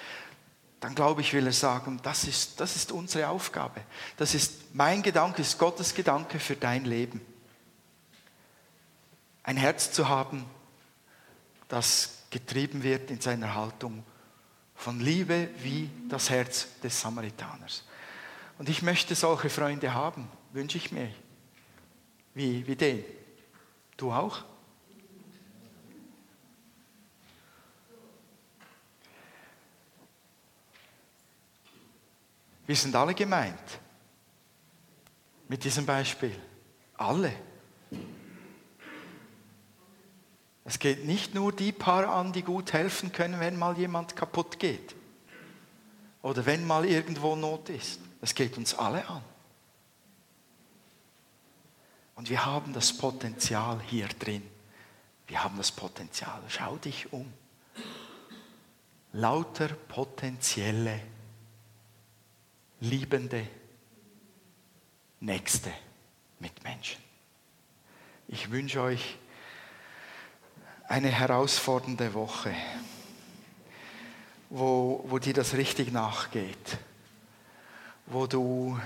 dann 0.80 0.94
glaube 0.94 1.20
ich, 1.20 1.34
will 1.34 1.44
er 1.46 1.52
sagen, 1.52 2.00
das 2.02 2.24
ist, 2.24 2.58
das 2.60 2.76
ist 2.76 2.92
unsere 2.92 3.28
Aufgabe. 3.28 3.82
Das 4.16 4.34
ist 4.34 4.74
mein 4.74 5.02
Gedanke, 5.02 5.42
ist 5.42 5.58
Gottes 5.58 5.94
Gedanke 5.94 6.40
für 6.40 6.56
dein 6.56 6.86
Leben. 6.86 7.20
Ein 9.42 9.58
Herz 9.58 9.92
zu 9.92 10.08
haben, 10.08 10.46
das 11.68 12.15
getrieben 12.30 12.82
wird 12.82 13.10
in 13.10 13.20
seiner 13.20 13.54
Haltung 13.54 14.04
von 14.74 15.00
Liebe 15.00 15.48
wie 15.58 15.90
das 16.08 16.30
Herz 16.30 16.68
des 16.82 17.00
Samaritaners. 17.00 17.84
Und 18.58 18.68
ich 18.68 18.82
möchte 18.82 19.14
solche 19.14 19.50
Freunde 19.50 19.92
haben, 19.92 20.28
wünsche 20.52 20.78
ich 20.78 20.92
mir, 20.92 21.10
wie, 22.34 22.66
wie 22.66 22.76
den. 22.76 23.04
Du 23.96 24.12
auch? 24.12 24.44
Wir 32.66 32.76
sind 32.76 32.94
alle 32.96 33.14
gemeint. 33.14 33.80
Mit 35.48 35.62
diesem 35.62 35.86
Beispiel. 35.86 36.34
Alle. 36.96 37.32
Es 40.66 40.80
geht 40.80 41.04
nicht 41.04 41.32
nur 41.32 41.52
die 41.52 41.70
Paar 41.70 42.08
an, 42.08 42.32
die 42.32 42.42
gut 42.42 42.72
helfen 42.72 43.12
können, 43.12 43.38
wenn 43.38 43.56
mal 43.56 43.78
jemand 43.78 44.16
kaputt 44.16 44.58
geht. 44.58 44.96
Oder 46.22 46.44
wenn 46.44 46.66
mal 46.66 46.84
irgendwo 46.84 47.36
Not 47.36 47.68
ist. 47.68 48.00
Es 48.20 48.34
geht 48.34 48.58
uns 48.58 48.74
alle 48.74 49.08
an. 49.08 49.22
Und 52.16 52.30
wir 52.30 52.44
haben 52.44 52.72
das 52.72 52.92
Potenzial 52.92 53.80
hier 53.86 54.08
drin. 54.08 54.42
Wir 55.28 55.44
haben 55.44 55.56
das 55.56 55.70
Potenzial. 55.70 56.42
Schau 56.48 56.76
dich 56.78 57.12
um. 57.12 57.32
Lauter 59.12 59.68
potenzielle 59.68 61.00
liebende, 62.80 63.46
nächste 65.20 65.72
Mitmenschen. 66.40 67.00
Ich 68.26 68.50
wünsche 68.50 68.82
euch 68.82 69.16
eine 70.88 71.08
herausfordernde 71.08 72.14
Woche, 72.14 72.54
wo, 74.50 75.04
wo 75.08 75.18
dir 75.18 75.34
das 75.34 75.54
richtig 75.54 75.92
nachgeht, 75.92 76.78
wo 78.06 78.26
du 78.26 78.78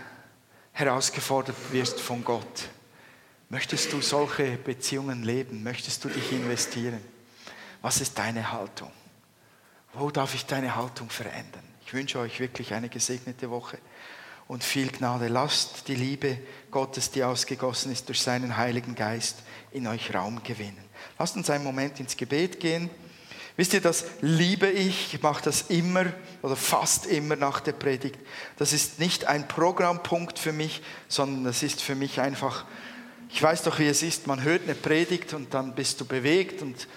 herausgefordert 0.72 1.56
wirst 1.72 2.00
von 2.00 2.24
Gott. 2.24 2.68
Möchtest 3.50 3.92
du 3.92 4.00
solche 4.00 4.56
Beziehungen 4.56 5.24
leben? 5.24 5.62
Möchtest 5.62 6.04
du 6.04 6.08
dich 6.08 6.32
investieren? 6.32 7.00
Was 7.82 8.00
ist 8.00 8.18
deine 8.18 8.52
Haltung? 8.52 8.92
Wo 9.92 10.10
darf 10.10 10.34
ich 10.34 10.46
deine 10.46 10.76
Haltung 10.76 11.10
verändern? 11.10 11.64
Ich 11.84 11.92
wünsche 11.92 12.20
euch 12.20 12.38
wirklich 12.38 12.72
eine 12.72 12.88
gesegnete 12.88 13.50
Woche 13.50 13.78
und 14.46 14.62
viel 14.62 14.90
Gnade. 14.92 15.26
Lasst 15.28 15.88
die 15.88 15.96
Liebe 15.96 16.38
Gottes, 16.70 17.10
die 17.10 17.24
ausgegossen 17.24 17.90
ist 17.90 18.08
durch 18.08 18.22
seinen 18.22 18.56
Heiligen 18.56 18.94
Geist, 18.94 19.42
in 19.72 19.86
euch 19.88 20.14
Raum 20.14 20.42
gewinnen. 20.42 20.89
Lasst 21.18 21.36
uns 21.36 21.50
einen 21.50 21.64
Moment 21.64 22.00
ins 22.00 22.16
Gebet 22.16 22.60
gehen. 22.60 22.90
Wisst 23.56 23.74
ihr, 23.74 23.80
das 23.80 24.06
liebe 24.20 24.68
ich. 24.68 25.14
Ich 25.14 25.22
mache 25.22 25.42
das 25.42 25.62
immer 25.68 26.06
oder 26.42 26.56
fast 26.56 27.06
immer 27.06 27.36
nach 27.36 27.60
der 27.60 27.72
Predigt. 27.72 28.18
Das 28.56 28.72
ist 28.72 28.98
nicht 28.98 29.26
ein 29.26 29.48
Programmpunkt 29.48 30.38
für 30.38 30.52
mich, 30.52 30.82
sondern 31.08 31.44
das 31.44 31.62
ist 31.62 31.82
für 31.82 31.94
mich 31.94 32.20
einfach, 32.20 32.64
ich 33.30 33.42
weiß 33.42 33.64
doch, 33.64 33.78
wie 33.78 33.86
es 33.86 34.02
ist. 34.02 34.26
Man 34.26 34.42
hört 34.42 34.62
eine 34.62 34.74
Predigt 34.74 35.34
und 35.34 35.52
dann 35.52 35.74
bist 35.74 36.00
du 36.00 36.04
bewegt 36.04 36.62
und 36.62 36.88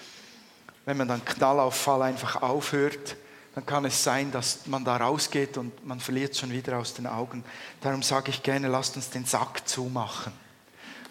wenn 0.86 0.98
man 0.98 1.08
dann 1.08 1.24
Knallauffall 1.26 2.02
einfach 2.02 2.42
aufhört, 2.42 3.16
dann 3.56 3.66
kann 3.66 3.86
es 3.86 4.04
sein, 4.04 4.32
dass 4.32 4.66
man 4.66 4.84
da 4.84 4.98
rausgeht 4.98 5.58
und 5.58 5.86
man 5.86 6.00
verliert 6.00 6.36
schon 6.36 6.52
wieder 6.52 6.78
aus 6.80 6.94
den 6.94 7.08
Augen. 7.08 7.44
Darum 7.82 8.02
sage 8.02 8.32
ich 8.32 8.42
gerne, 8.42 8.68
lasst 8.68 8.96
uns 8.96 9.10
den 9.10 9.26
Sack 9.26 9.68
zumachen. 9.68 10.34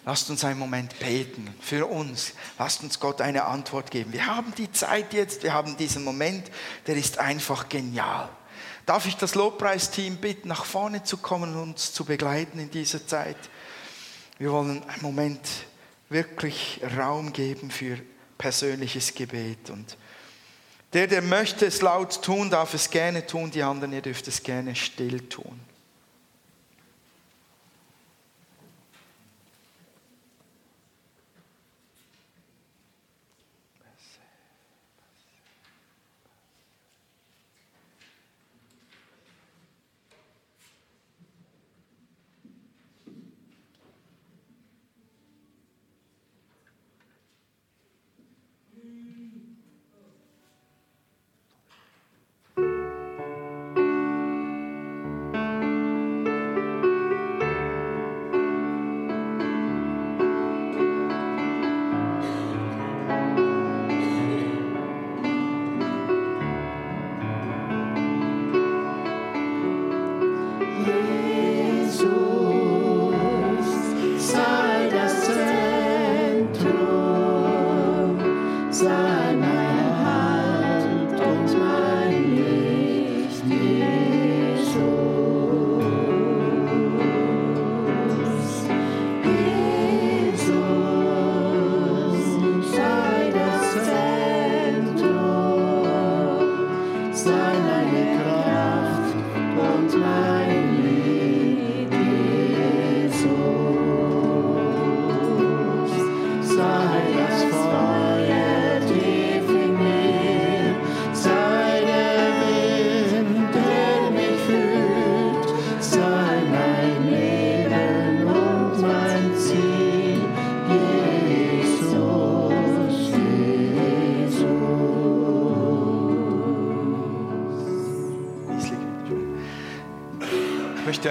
Lasst 0.05 0.29
uns 0.29 0.43
einen 0.43 0.59
Moment 0.59 0.99
beten 0.99 1.53
für 1.61 1.85
uns. 1.85 2.33
Lasst 2.59 2.83
uns 2.83 2.99
Gott 2.99 3.21
eine 3.21 3.45
Antwort 3.45 3.89
geben. 3.89 4.11
Wir 4.11 4.25
haben 4.25 4.53
die 4.55 4.71
Zeit 4.71 5.13
jetzt, 5.13 5.43
wir 5.43 5.53
haben 5.53 5.77
diesen 5.77 6.03
Moment, 6.03 6.51
der 6.87 6.97
ist 6.97 7.19
einfach 7.19 7.69
genial. 7.69 8.29
Darf 8.85 9.05
ich 9.05 9.15
das 9.15 9.33
Lobpreisteam 9.35 10.17
bitten, 10.17 10.49
nach 10.49 10.65
vorne 10.65 11.03
zu 11.03 11.17
kommen 11.17 11.55
und 11.55 11.61
uns 11.61 11.93
zu 11.93 12.03
begleiten 12.03 12.59
in 12.59 12.69
dieser 12.69 13.07
Zeit? 13.07 13.37
Wir 14.37 14.51
wollen 14.51 14.83
einen 14.89 15.01
Moment 15.01 15.47
wirklich 16.09 16.81
Raum 16.97 17.31
geben 17.31 17.71
für 17.71 17.97
persönliches 18.37 19.15
Gebet 19.15 19.69
und 19.69 19.97
der, 20.91 21.07
der 21.07 21.23
möchte 21.23 21.65
es 21.65 21.81
laut 21.81 22.21
tun, 22.21 22.51
darf 22.51 22.73
es 22.75 22.89
gerne 22.89 23.25
tun, 23.25 23.49
die 23.49 23.63
anderen, 23.63 23.93
ihr 23.93 24.01
dürft 24.01 24.27
es 24.27 24.43
gerne 24.43 24.75
still 24.75 25.21
tun. 25.27 25.59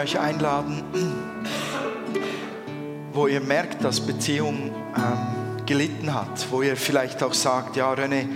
Euch 0.03 0.19
einladen, 0.19 0.83
wo 3.13 3.29
ihr 3.29 3.41
merkt, 3.41 3.85
dass 3.85 4.01
Beziehung 4.01 4.73
ähm, 4.97 5.65
gelitten 5.65 6.13
hat, 6.13 6.51
wo 6.51 6.61
ihr 6.61 6.77
vielleicht 6.77 7.23
auch 7.23 7.35
sagt, 7.35 7.77
ja 7.77 7.93
René, 7.93 8.27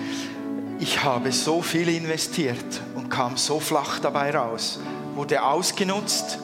ich 0.79 1.03
habe 1.03 1.33
so 1.33 1.63
viel 1.63 1.89
investiert 1.89 2.81
und 2.95 3.09
kam 3.09 3.37
so 3.37 3.59
flach 3.59 3.99
dabei 3.99 4.31
raus, 4.31 4.79
wurde 5.17 5.43
ausgenutzt, 5.43 6.39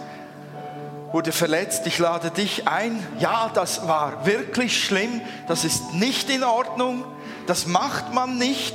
wurde 1.13 1.31
verletzt, 1.31 1.87
ich 1.87 2.01
lade 2.01 2.33
dich 2.33 2.67
ein, 2.67 3.07
ja, 3.21 3.49
das 3.55 3.87
war 3.87 4.27
wirklich 4.27 4.85
schlimm, 4.85 5.21
das 5.47 5.65
ist 5.65 5.95
nicht 5.95 6.31
in 6.31 6.43
Ordnung, 6.43 7.05
das 7.47 7.69
macht 7.69 8.13
man 8.13 8.39
nicht 8.39 8.75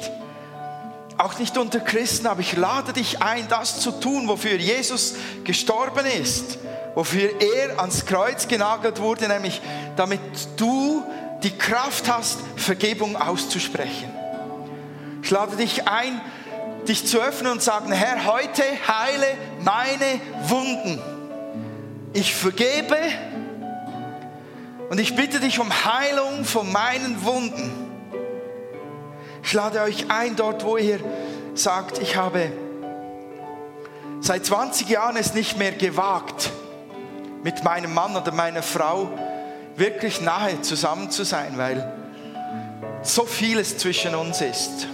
auch 1.18 1.40
nicht 1.40 1.58
unter 1.58 1.80
Christen, 1.80 2.28
aber 2.28 2.42
ich 2.42 2.56
lade 2.56 2.94
dich 2.94 3.22
ein, 3.22 3.48
das 3.48 3.80
zu 3.80 3.92
tun, 3.92 4.28
wofür 4.28 4.58
Jesus 4.58 5.16
gestorben 5.44 6.06
ist, 6.06 6.60
wofür 6.96 7.30
er 7.42 7.80
ans 7.80 8.06
Kreuz 8.06 8.48
genagelt 8.48 9.00
wurde, 9.00 9.28
nämlich 9.28 9.62
damit 9.96 10.20
du 10.58 11.04
die 11.44 11.58
Kraft 11.58 12.12
hast, 12.12 12.40
Vergebung 12.56 13.16
auszusprechen. 13.16 14.12
Ich 15.24 15.32
lade 15.32 15.56
dich 15.56 15.88
ein, 15.88 16.22
dich 16.88 17.06
zu 17.06 17.20
öffnen 17.20 17.52
und 17.52 17.62
sagen, 17.62 17.92
Herr, 17.92 18.26
heute 18.26 18.64
heile 18.88 19.28
meine 19.62 20.22
Wunden. 20.48 21.02
Ich 22.14 22.34
vergebe 22.34 22.98
und 24.90 25.00
ich 25.00 25.16
bitte 25.16 25.40
dich 25.40 25.60
um 25.60 25.70
Heilung 25.86 26.46
von 26.46 26.72
meinen 26.72 27.24
Wunden. 27.24 27.87
Ich 29.48 29.54
lade 29.54 29.80
euch 29.80 30.12
ein, 30.12 30.36
dort 30.36 30.66
wo 30.66 30.76
ihr 30.76 31.00
sagt, 31.54 32.00
ich 32.00 32.18
habe 32.18 32.52
seit 34.20 34.46
20 34.46 34.90
Jahren 34.90 35.16
es 35.16 35.36
nicht 35.36 35.58
mehr 35.58 35.72
gewagt, 35.72 36.52
mit 37.44 37.64
meinem 37.64 37.94
Mann 37.94 38.18
oder 38.18 38.34
meiner 38.34 38.62
Frau 38.62 39.08
wirklich 39.78 40.20
nahe 40.20 40.60
zusammen 40.64 41.12
zu 41.12 41.24
sein, 41.24 41.54
weil 41.56 41.94
so 43.04 43.24
vieles 43.24 43.78
zwischen 43.78 44.16
uns 44.16 44.42
ist. 44.42 44.88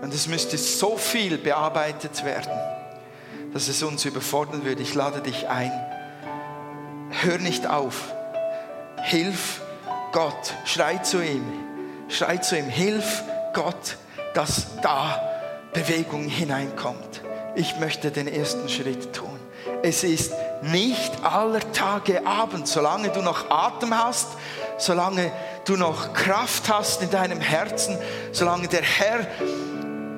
Und 0.00 0.14
es 0.14 0.26
müsste 0.26 0.56
so 0.56 0.96
viel 0.96 1.36
bearbeitet 1.36 2.24
werden, 2.24 2.50
dass 3.52 3.68
es 3.68 3.82
uns 3.82 4.06
überfordern 4.06 4.64
würde. 4.64 4.80
Ich 4.80 4.94
lade 4.94 5.20
dich 5.20 5.48
ein. 5.48 5.70
Hör 7.10 7.36
nicht 7.36 7.66
auf. 7.66 8.10
Hilf 9.02 9.60
Gott. 10.12 10.54
Schrei 10.64 10.96
zu 10.96 11.22
ihm. 11.22 11.44
Schrei 12.08 12.38
zu 12.38 12.56
ihm. 12.56 12.70
Hilf 12.70 13.22
Gott, 13.54 13.96
dass 14.34 14.66
da 14.82 15.20
Bewegung 15.72 16.24
hineinkommt. 16.24 17.22
Ich 17.54 17.78
möchte 17.78 18.10
den 18.10 18.28
ersten 18.28 18.68
Schritt 18.68 19.12
tun. 19.14 19.38
Es 19.82 20.04
ist 20.04 20.32
nicht 20.62 21.24
aller 21.24 21.60
Tage 21.72 22.26
Abend, 22.26 22.66
solange 22.66 23.10
du 23.10 23.22
noch 23.22 23.50
Atem 23.50 23.96
hast, 23.96 24.28
solange 24.76 25.30
du 25.64 25.76
noch 25.76 26.12
Kraft 26.12 26.68
hast 26.68 27.02
in 27.02 27.10
deinem 27.10 27.40
Herzen, 27.40 27.96
solange 28.32 28.68
der 28.68 28.82
Herr 28.82 29.26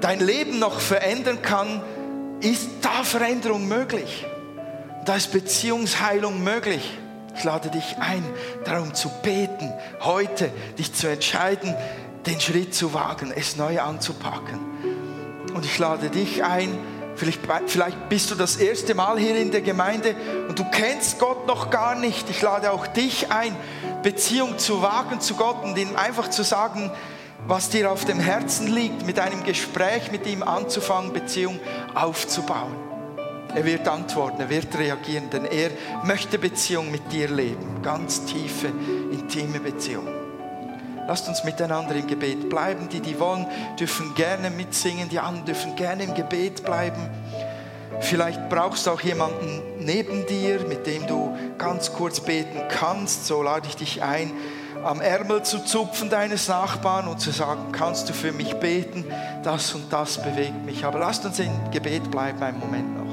dein 0.01 0.20
Leben 0.20 0.59
noch 0.59 0.80
verändern 0.80 1.43
kann, 1.43 1.82
ist 2.41 2.68
da 2.82 3.05
Veränderung 3.05 3.68
möglich. 3.68 4.26
Da 5.05 5.16
ist 5.16 5.32
Beziehungsheilung 5.32 6.43
möglich. 6.43 6.99
Ich 7.37 7.45
lade 7.45 7.68
dich 7.68 7.97
ein, 8.01 8.24
darum 8.64 8.95
zu 8.95 9.11
beten, 9.22 9.72
heute 10.01 10.51
dich 10.78 10.95
zu 10.95 11.07
entscheiden, 11.07 11.74
den 12.27 12.41
Schritt 12.41 12.74
zu 12.74 12.93
wagen, 12.93 13.33
es 13.35 13.57
neu 13.57 13.81
anzupacken. 13.81 14.59
Und 15.55 15.64
ich 15.64 15.79
lade 15.79 16.11
dich 16.11 16.45
ein, 16.45 16.77
vielleicht, 17.14 17.41
vielleicht 17.66 18.09
bist 18.09 18.31
du 18.31 18.35
das 18.35 18.57
erste 18.57 18.95
Mal 18.95 19.18
hier 19.18 19.37
in 19.37 19.51
der 19.51 19.62
Gemeinde 19.62 20.14
und 20.49 20.59
du 20.59 20.64
kennst 20.70 21.18
Gott 21.18 21.47
noch 21.47 21.70
gar 21.70 21.95
nicht. 21.95 22.29
Ich 22.29 22.43
lade 22.43 22.72
auch 22.72 22.87
dich 22.87 23.31
ein, 23.31 23.57
Beziehung 24.03 24.59
zu 24.59 24.83
wagen 24.83 25.20
zu 25.20 25.35
Gott 25.35 25.64
und 25.64 25.79
ihm 25.79 25.97
einfach 25.97 26.29
zu 26.29 26.43
sagen, 26.43 26.91
was 27.47 27.70
dir 27.70 27.91
auf 27.91 28.05
dem 28.05 28.18
Herzen 28.18 28.66
liegt, 28.66 29.07
mit 29.07 29.18
einem 29.18 29.45
Gespräch 29.45 30.11
mit 30.11 30.27
ihm 30.27 30.43
anzufangen, 30.43 31.12
Beziehung 31.12 31.61
aufzubauen. 31.95 32.74
Er 33.55 33.64
wird 33.64 33.89
antworten, 33.89 34.41
er 34.41 34.51
wird 34.51 34.77
reagieren, 34.77 35.31
denn 35.31 35.45
er 35.45 35.70
möchte 36.05 36.39
Beziehung 36.39 36.91
mit 36.91 37.11
dir 37.12 37.29
leben, 37.29 37.81
ganz 37.83 38.24
tiefe, 38.27 38.66
intime 39.12 39.61
Beziehung. 39.61 40.26
Lasst 41.07 41.28
uns 41.28 41.44
miteinander 41.44 41.94
im 41.94 42.07
Gebet 42.07 42.48
bleiben. 42.48 42.88
Die, 42.88 43.00
die 43.00 43.18
wollen, 43.18 43.46
dürfen 43.78 44.14
gerne 44.14 44.50
mitsingen. 44.50 45.09
Die 45.09 45.18
anderen 45.18 45.46
dürfen 45.46 45.76
gerne 45.76 46.04
im 46.04 46.14
Gebet 46.14 46.64
bleiben. 46.64 47.11
Vielleicht 48.00 48.48
brauchst 48.48 48.86
du 48.86 48.90
auch 48.90 49.00
jemanden 49.00 49.62
neben 49.78 50.26
dir, 50.26 50.61
mit 50.68 50.86
dem 50.86 51.07
du 51.07 51.36
ganz 51.59 51.92
kurz 51.92 52.20
beten 52.20 52.61
kannst. 52.68 53.26
So 53.26 53.42
lade 53.42 53.66
ich 53.68 53.76
dich 53.76 54.02
ein, 54.02 54.32
am 54.84 55.00
Ärmel 55.00 55.42
zu 55.42 55.64
zupfen 55.64 56.11
deines 56.11 56.48
Nachbarn 56.48 57.09
und 57.09 57.20
zu 57.20 57.30
sagen, 57.30 57.72
kannst 57.72 58.09
du 58.09 58.12
für 58.12 58.32
mich 58.32 58.54
beten? 58.54 59.04
Das 59.42 59.74
und 59.74 59.92
das 59.92 60.22
bewegt 60.22 60.64
mich. 60.64 60.84
Aber 60.84 60.98
lasst 60.98 61.24
uns 61.24 61.38
im 61.38 61.70
Gebet 61.70 62.11
bleiben 62.11 62.42
einen 62.42 62.61
Moment 62.61 62.98
noch. 62.98 63.05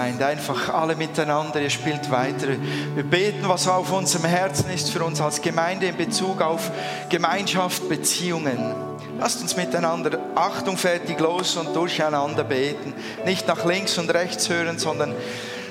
Gemeinde. 0.00 0.24
Einfach 0.24 0.72
alle 0.72 0.96
miteinander, 0.96 1.60
ihr 1.60 1.68
spielt 1.68 2.10
weiter. 2.10 2.48
Wir 2.94 3.02
beten, 3.02 3.46
was 3.46 3.68
auf 3.68 3.92
unserem 3.92 4.24
Herzen 4.24 4.70
ist 4.70 4.90
für 4.90 5.04
uns 5.04 5.20
als 5.20 5.42
Gemeinde 5.42 5.86
in 5.86 5.96
Bezug 5.96 6.40
auf 6.40 6.70
Gemeinschaft, 7.10 7.86
Beziehungen. 7.86 8.74
Lasst 9.18 9.42
uns 9.42 9.56
miteinander 9.56 10.18
Achtung 10.34 10.78
fertig 10.78 11.20
los 11.20 11.56
und 11.56 11.76
durcheinander 11.76 12.44
beten. 12.44 12.94
Nicht 13.26 13.46
nach 13.46 13.66
links 13.66 13.98
und 13.98 14.08
rechts 14.08 14.48
hören, 14.48 14.78
sondern 14.78 15.14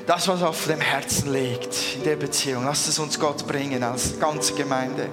das, 0.06 0.28
was 0.28 0.44
auf 0.44 0.68
dem 0.68 0.82
Herzen 0.82 1.34
liegt 1.34 1.96
in 1.96 2.04
der 2.04 2.16
Beziehung. 2.16 2.66
Lasst 2.66 2.88
es 2.88 3.00
uns 3.00 3.20
Gott 3.20 3.48
bringen 3.48 3.82
als 3.82 4.20
ganze 4.20 4.54
Gemeinde. 4.54 5.08